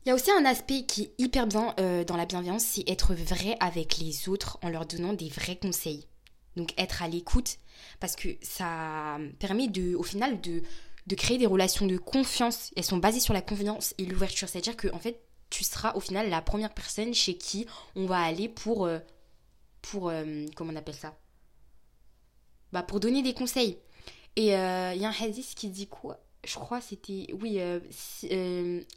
Il 0.04 0.10
y 0.10 0.12
a 0.12 0.14
aussi 0.14 0.30
un 0.30 0.44
aspect 0.44 0.84
qui 0.84 1.02
est 1.02 1.14
hyper 1.18 1.46
bien 1.46 1.74
euh, 1.80 2.04
dans 2.04 2.16
la 2.16 2.26
bienveillance, 2.26 2.64
c'est 2.64 2.88
être 2.88 3.14
vrai 3.14 3.56
avec 3.60 3.98
les 3.98 4.28
autres 4.28 4.58
en 4.62 4.68
leur 4.68 4.86
donnant 4.86 5.12
des 5.12 5.28
vrais 5.28 5.56
conseils. 5.56 6.06
Donc 6.54 6.72
être 6.78 7.02
à 7.02 7.08
l'écoute, 7.08 7.58
parce 8.00 8.16
que 8.16 8.28
ça 8.40 9.18
permet 9.40 9.68
de, 9.68 9.94
au 9.96 10.02
final 10.02 10.40
de, 10.40 10.62
de 11.06 11.14
créer 11.14 11.38
des 11.38 11.46
relations 11.46 11.86
de 11.86 11.98
confiance. 11.98 12.70
Elles 12.76 12.84
sont 12.84 12.96
basées 12.98 13.20
sur 13.20 13.34
la 13.34 13.42
confiance 13.42 13.94
et 13.98 14.06
l'ouverture. 14.06 14.48
C'est-à-dire 14.48 14.76
que 14.76 14.88
en 14.94 14.98
fait, 14.98 15.25
tu 15.50 15.64
seras 15.64 15.92
au 15.94 16.00
final 16.00 16.28
la 16.28 16.42
première 16.42 16.72
personne 16.74 17.14
chez 17.14 17.36
qui 17.36 17.66
on 17.94 18.06
va 18.06 18.20
aller 18.20 18.48
pour. 18.48 18.86
Euh, 18.86 18.98
pour 19.82 20.08
euh, 20.08 20.46
comment 20.56 20.72
on 20.72 20.76
appelle 20.76 20.96
ça? 20.96 21.16
Bah, 22.72 22.82
pour 22.82 22.98
donner 22.98 23.22
des 23.22 23.34
conseils. 23.34 23.78
Et 24.34 24.48
il 24.48 24.52
euh, 24.52 24.94
y 24.94 25.04
a 25.04 25.08
un 25.08 25.14
hadith 25.22 25.54
qui 25.54 25.68
dit 25.68 25.86
quoi? 25.86 26.18
Je 26.44 26.54
crois 26.54 26.80
c'était. 26.80 27.28
Oui, 27.40 27.60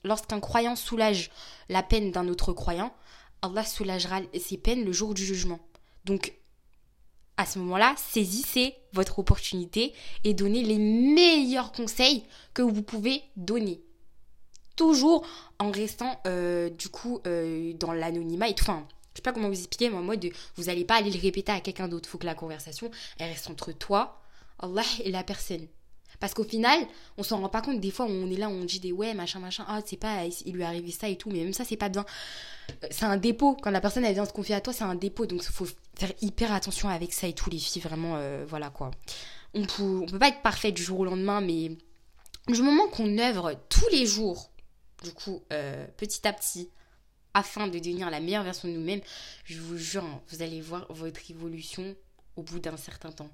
lorsqu'un 0.04 0.40
croyant 0.40 0.76
soulage 0.76 1.32
la 1.70 1.84
peine 1.84 2.12
d'un 2.12 2.28
autre 2.28 2.54
croyant, 2.54 2.94
Allah 3.42 3.64
soulagera 3.64 4.22
ses 4.40 4.58
peines 4.58 4.84
le 4.84 4.92
jour 4.92 5.14
du 5.14 5.26
jugement. 5.26 5.60
Donc, 6.06 6.34
à 7.38 7.46
ce 7.46 7.58
moment-là, 7.60 7.96
saisissez 7.98 8.76
votre 8.94 9.20
opportunité 9.20 9.94
et 10.24 10.34
donnez 10.34 10.62
les 10.62 10.78
meilleurs 10.78 11.72
conseils 11.72 12.26
que 12.54 12.62
vous 12.62 12.84
pouvez 12.84 13.24
donner 13.38 13.82
toujours 14.80 15.28
en 15.60 15.72
restant 15.72 16.22
euh, 16.26 16.70
du 16.70 16.88
coup 16.88 17.20
euh, 17.28 17.74
dans 17.74 17.92
l'anonymat 17.92 18.48
et 18.48 18.56
tout. 18.56 18.64
Enfin, 18.64 18.88
je 19.14 19.18
sais 19.18 19.22
pas 19.22 19.34
comment 19.34 19.50
vous 19.50 19.60
expliquer, 19.60 19.90
mais 19.90 19.98
en 19.98 20.04
mode 20.04 20.26
vous 20.56 20.64
n'allez 20.64 20.86
pas 20.86 20.96
aller 20.96 21.12
le 21.12 21.20
répéter 21.20 21.52
à 21.52 21.60
quelqu'un 21.60 21.90
d'autre. 21.90 22.08
Faut 22.08 22.18
que 22.18 22.26
la 22.26 22.36
conversation 22.36 22.90
elle 23.18 23.30
reste 23.30 23.50
entre 23.50 23.74
toi, 23.74 24.22
Allah 24.58 24.84
et 25.04 25.12
la 25.12 25.24
personne. 25.24 25.68
Parce 26.22 26.34
qu'au 26.34 26.44
final, 26.44 26.80
on 27.18 27.24
s'en 27.24 27.40
rend 27.40 27.50
pas 27.50 27.62
compte. 27.62 27.80
Des 27.80 27.92
fois, 27.92 28.06
on 28.06 28.30
est 28.30 28.36
là, 28.36 28.50
on 28.50 28.66
dit 28.66 28.80
des 28.80 28.92
ouais, 28.92 29.14
machin, 29.14 29.40
machin. 29.40 29.64
Ah, 29.68 29.80
c'est 29.86 29.96
pas, 29.98 30.26
il 30.46 30.54
lui 30.54 30.64
est 30.64 30.66
arrivé 30.66 30.92
ça 30.92 31.08
et 31.08 31.16
tout. 31.16 31.30
Mais 31.30 31.44
même 31.44 31.54
ça, 31.54 31.64
c'est 31.64 31.78
pas 31.78 31.88
bien. 31.88 32.06
Euh, 32.72 32.88
c'est 32.92 33.06
un 33.06 33.16
dépôt. 33.16 33.56
Quand 33.62 33.72
la 33.72 33.80
personne, 33.80 34.04
elle 34.04 34.14
vient 34.14 34.26
se 34.26 34.34
confier 34.34 34.56
à 34.56 34.62
toi, 34.62 34.74
c'est 34.74 34.84
un 34.84 34.96
dépôt. 34.96 35.26
Donc, 35.28 35.44
il 35.44 35.52
faut 35.52 35.68
faire 35.98 36.12
hyper 36.22 36.52
attention 36.52 36.90
avec 36.90 37.14
ça 37.14 37.28
et 37.28 37.34
tout, 37.34 37.50
les 37.50 37.58
filles. 37.58 37.82
Vraiment, 37.82 38.20
voilà 38.48 38.70
quoi. 38.70 38.92
On 39.54 39.66
peut, 39.66 40.02
on 40.04 40.06
peut 40.06 40.20
pas 40.20 40.30
être 40.30 40.42
parfait 40.42 40.74
du 40.74 40.82
jour 40.82 41.00
au 41.00 41.06
lendemain, 41.06 41.40
mais 41.40 41.72
du 42.50 42.62
moment 42.62 42.88
qu'on 42.88 43.18
œuvre 43.18 43.54
tous 43.70 43.88
les 43.92 44.06
jours 44.06 44.50
du 45.04 45.12
coup, 45.12 45.42
euh, 45.54 45.86
petit 45.98 46.28
à 46.28 46.34
petit, 46.34 46.70
afin 47.34 47.68
de 47.68 47.78
devenir 47.78 48.10
la 48.10 48.20
meilleure 48.20 48.44
version 48.44 48.68
de 48.68 48.74
nous-mêmes, 48.74 49.02
je 49.46 49.60
vous 49.60 49.78
jure, 49.78 50.06
vous 50.30 50.42
allez 50.42 50.62
voir 50.62 50.86
votre 50.90 51.22
évolution 51.30 51.96
au 52.36 52.44
bout 52.44 52.60
d'un 52.60 52.78
certain 52.78 53.12
temps. 53.12 53.30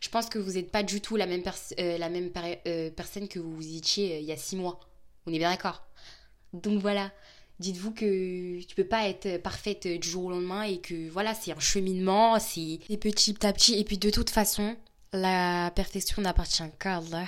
Je 0.00 0.08
pense 0.08 0.28
que 0.28 0.38
vous 0.38 0.52
n'êtes 0.52 0.70
pas 0.70 0.82
du 0.82 1.00
tout 1.00 1.16
la 1.16 1.26
même, 1.26 1.42
euh, 1.78 2.54
euh, 2.66 2.90
personne 2.90 3.28
que 3.28 3.38
vous 3.38 3.76
étiez 3.76 4.18
il 4.18 4.24
y 4.24 4.32
a 4.32 4.36
six 4.36 4.56
mois. 4.56 4.80
On 5.26 5.32
est 5.32 5.38
bien 5.38 5.50
d'accord 5.50 5.86
Donc 6.52 6.80
voilà, 6.80 7.12
dites-vous 7.60 7.92
que 7.92 8.60
tu 8.62 8.74
peux 8.74 8.86
pas 8.86 9.08
être 9.08 9.38
parfaite 9.38 9.86
du 9.86 10.08
jour 10.08 10.26
au 10.26 10.30
lendemain 10.30 10.62
et 10.62 10.78
que 10.78 11.08
voilà, 11.10 11.34
c'est 11.34 11.52
un 11.52 11.60
cheminement, 11.60 12.38
c'est 12.38 12.80
petit 12.98 13.46
à 13.46 13.52
petit. 13.52 13.78
Et 13.78 13.84
puis 13.84 13.98
de 13.98 14.10
toute 14.10 14.30
façon, 14.30 14.76
la 15.12 15.70
perfection 15.74 16.22
n'appartient 16.22 16.64
qu'à 16.78 16.98
Allah. 16.98 17.26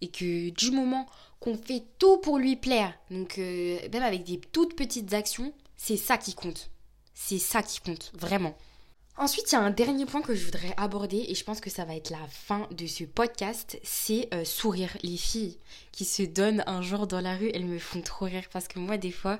Et 0.00 0.08
que 0.08 0.50
du 0.50 0.70
moment 0.70 1.06
qu'on 1.40 1.56
fait 1.56 1.82
tout 1.98 2.18
pour 2.18 2.38
lui 2.38 2.56
plaire. 2.56 2.94
Donc 3.10 3.38
euh, 3.38 3.78
même 3.92 4.02
avec 4.02 4.24
des 4.24 4.38
toutes 4.52 4.76
petites 4.76 5.12
actions, 5.14 5.52
c'est 5.76 5.96
ça 5.96 6.18
qui 6.18 6.34
compte. 6.34 6.70
C'est 7.14 7.38
ça 7.38 7.62
qui 7.62 7.80
compte, 7.80 8.12
vraiment. 8.14 8.56
Ensuite, 9.16 9.52
il 9.52 9.54
y 9.54 9.58
a 9.58 9.60
un 9.60 9.70
dernier 9.70 10.06
point 10.06 10.22
que 10.22 10.34
je 10.34 10.44
voudrais 10.44 10.72
aborder 10.78 11.26
et 11.28 11.34
je 11.34 11.44
pense 11.44 11.60
que 11.60 11.68
ça 11.68 11.84
va 11.84 11.94
être 11.94 12.10
la 12.10 12.26
fin 12.28 12.66
de 12.70 12.86
ce 12.86 13.04
podcast, 13.04 13.78
c'est 13.82 14.28
euh, 14.32 14.44
sourire. 14.44 14.96
Les 15.02 15.18
filles 15.18 15.58
qui 15.92 16.06
se 16.06 16.22
donnent 16.22 16.64
un 16.66 16.80
jour 16.80 17.06
dans 17.06 17.20
la 17.20 17.36
rue, 17.36 17.50
elles 17.52 17.66
me 17.66 17.78
font 17.78 18.00
trop 18.00 18.24
rire 18.24 18.48
parce 18.50 18.68
que 18.68 18.78
moi, 18.78 18.96
des 18.96 19.10
fois, 19.10 19.38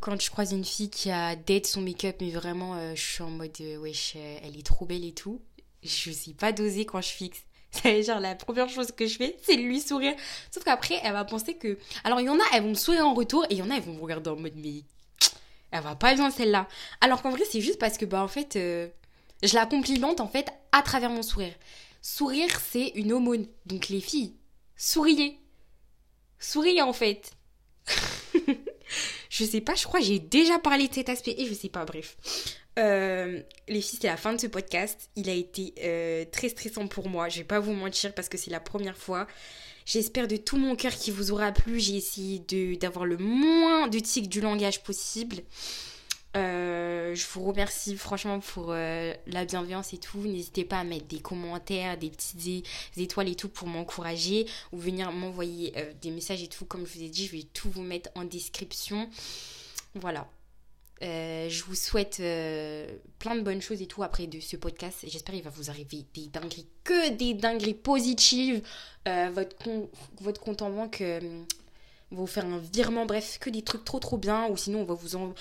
quand 0.00 0.20
je 0.20 0.30
croise 0.30 0.52
une 0.52 0.64
fille 0.64 0.90
qui 0.90 1.10
a 1.12 1.36
date 1.36 1.66
son 1.66 1.80
make-up, 1.80 2.16
mais 2.20 2.30
vraiment, 2.30 2.74
euh, 2.74 2.94
je 2.96 3.00
suis 3.00 3.22
en 3.22 3.30
mode, 3.30 3.56
wesh, 3.80 4.16
elle 4.16 4.58
est 4.58 4.66
trop 4.66 4.84
belle 4.84 5.04
et 5.04 5.14
tout, 5.14 5.40
je 5.84 6.10
sais 6.10 6.34
pas 6.34 6.50
doser 6.50 6.84
quand 6.84 7.00
je 7.00 7.08
fixe. 7.08 7.44
C'est 7.70 8.02
genre 8.02 8.20
la 8.20 8.34
première 8.34 8.68
chose 8.68 8.92
que 8.92 9.06
je 9.06 9.16
fais, 9.16 9.36
c'est 9.42 9.56
lui 9.56 9.80
sourire. 9.80 10.14
Sauf 10.50 10.64
qu'après, 10.64 11.00
elle 11.02 11.12
va 11.12 11.24
penser 11.24 11.54
que. 11.54 11.78
Alors, 12.04 12.20
il 12.20 12.26
y 12.26 12.28
en 12.28 12.38
a, 12.38 12.44
elles 12.54 12.62
vont 12.62 12.70
me 12.70 12.74
sourire 12.74 13.06
en 13.06 13.14
retour, 13.14 13.44
et 13.44 13.54
il 13.54 13.58
y 13.58 13.62
en 13.62 13.70
a, 13.70 13.76
elles 13.76 13.82
vont 13.82 13.94
me 13.94 14.00
regarder 14.00 14.30
en 14.30 14.36
mode, 14.36 14.54
mais. 14.56 14.82
Elle 15.70 15.82
va 15.82 15.94
pas 15.94 16.14
bien 16.14 16.30
celle-là. 16.30 16.66
Alors 17.02 17.20
qu'en 17.20 17.30
vrai, 17.30 17.42
c'est 17.50 17.60
juste 17.60 17.78
parce 17.78 17.98
que, 17.98 18.06
bah, 18.06 18.22
en 18.22 18.28
fait, 18.28 18.56
euh, 18.56 18.88
je 19.42 19.54
la 19.54 19.66
complimente, 19.66 20.20
en 20.20 20.28
fait, 20.28 20.48
à 20.72 20.80
travers 20.80 21.10
mon 21.10 21.22
sourire. 21.22 21.52
Sourire, 22.00 22.48
c'est 22.70 22.88
une 22.94 23.12
aumône. 23.12 23.46
Donc, 23.66 23.90
les 23.90 24.00
filles, 24.00 24.34
souriez. 24.76 25.38
Souriez, 26.38 26.80
en 26.80 26.94
fait. 26.94 27.32
je 29.28 29.44
sais 29.44 29.60
pas, 29.60 29.74
je 29.74 29.84
crois 29.84 30.00
j'ai 30.00 30.18
déjà 30.18 30.58
parlé 30.58 30.88
de 30.88 30.94
cet 30.94 31.10
aspect, 31.10 31.34
et 31.36 31.46
je 31.46 31.52
sais 31.52 31.68
pas, 31.68 31.84
bref. 31.84 32.16
Euh, 32.78 33.40
les 33.66 33.80
filles, 33.80 33.98
c'est 34.00 34.08
la 34.08 34.16
fin 34.16 34.32
de 34.32 34.40
ce 34.40 34.46
podcast. 34.46 35.10
Il 35.16 35.28
a 35.28 35.34
été 35.34 35.74
euh, 35.82 36.24
très 36.30 36.48
stressant 36.48 36.86
pour 36.86 37.08
moi. 37.08 37.28
Je 37.28 37.38
vais 37.38 37.44
pas 37.44 37.60
vous 37.60 37.72
mentir 37.72 38.14
parce 38.14 38.28
que 38.28 38.38
c'est 38.38 38.50
la 38.50 38.60
première 38.60 38.96
fois. 38.96 39.26
J'espère 39.84 40.28
de 40.28 40.36
tout 40.36 40.56
mon 40.56 40.76
cœur 40.76 40.92
qu'il 40.92 41.14
vous 41.14 41.32
aura 41.32 41.50
plu. 41.50 41.80
J'ai 41.80 41.96
essayé 41.96 42.38
d'avoir 42.76 43.04
le 43.04 43.16
moins 43.16 43.88
de 43.88 43.98
tics 43.98 44.28
du 44.28 44.40
langage 44.40 44.82
possible. 44.82 45.36
Euh, 46.36 47.14
je 47.14 47.26
vous 47.32 47.42
remercie 47.42 47.96
franchement 47.96 48.38
pour 48.38 48.72
la 48.72 49.44
bienveillance 49.46 49.94
et 49.94 49.98
tout. 49.98 50.18
N'hésitez 50.18 50.66
pas 50.66 50.80
à 50.80 50.84
mettre 50.84 51.06
des 51.06 51.20
commentaires, 51.20 51.96
des 51.96 52.10
petites 52.10 52.66
étoiles 52.98 53.30
et 53.30 53.34
tout 53.34 53.48
pour 53.48 53.66
m'encourager 53.66 54.46
ou 54.72 54.78
venir 54.78 55.10
m'envoyer 55.10 55.72
des 56.02 56.10
messages 56.10 56.42
et 56.42 56.48
tout. 56.48 56.66
Comme 56.66 56.86
je 56.86 56.98
vous 56.98 57.02
ai 57.04 57.08
dit, 57.08 57.26
je 57.26 57.32
vais 57.32 57.46
tout 57.54 57.70
vous 57.70 57.82
mettre 57.82 58.10
en 58.14 58.24
description. 58.24 59.08
Voilà. 59.94 60.28
Euh, 61.02 61.48
je 61.48 61.62
vous 61.64 61.76
souhaite 61.76 62.18
euh, 62.20 62.86
plein 63.18 63.36
de 63.36 63.42
bonnes 63.42 63.62
choses 63.62 63.80
et 63.80 63.86
tout 63.86 64.02
après 64.02 64.26
de 64.26 64.40
ce 64.40 64.56
podcast. 64.56 65.04
J'espère 65.06 65.34
qu'il 65.34 65.44
va 65.44 65.50
vous 65.50 65.70
arriver 65.70 66.04
des 66.14 66.26
dingueries, 66.26 66.66
que 66.82 67.10
des 67.10 67.34
dingueries 67.34 67.74
positives. 67.74 68.62
Euh, 69.06 69.30
votre, 69.32 69.56
votre 70.20 70.40
compte 70.40 70.62
en 70.62 70.70
banque 70.70 71.00
va 71.00 71.20
vous 72.10 72.26
faire 72.26 72.46
un 72.46 72.58
virement, 72.58 73.06
bref, 73.06 73.38
que 73.38 73.50
des 73.50 73.62
trucs 73.62 73.84
trop 73.84 74.00
trop 74.00 74.18
bien. 74.18 74.48
Ou 74.48 74.56
sinon, 74.56 74.80
on 74.80 74.84
va 74.84 74.94
vous 74.94 75.14
en, 75.14 75.34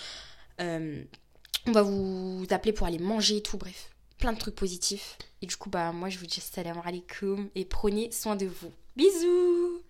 on 0.60 1.72
va 1.72 1.82
vous 1.82 2.46
appeler 2.52 2.74
pour 2.74 2.86
aller 2.86 3.00
manger 3.00 3.38
et 3.38 3.42
tout. 3.42 3.58
Bref, 3.58 3.90
plein 4.20 4.34
de 4.34 4.40
trucs 4.40 4.56
positifs. 4.56 5.18
Et 5.42 5.48
du 5.48 5.56
coup, 5.56 5.70
bah 5.70 5.92
moi, 5.92 6.10
je 6.10 6.20
vous 6.20 6.28
dis 6.28 6.40
salam 6.40 6.82
alaikum 6.86 7.50
et 7.56 7.66
prenez 7.66 8.12
soin 8.12 8.36
de 8.36 8.46
vous. 8.46 8.72
Bisous 8.96 9.82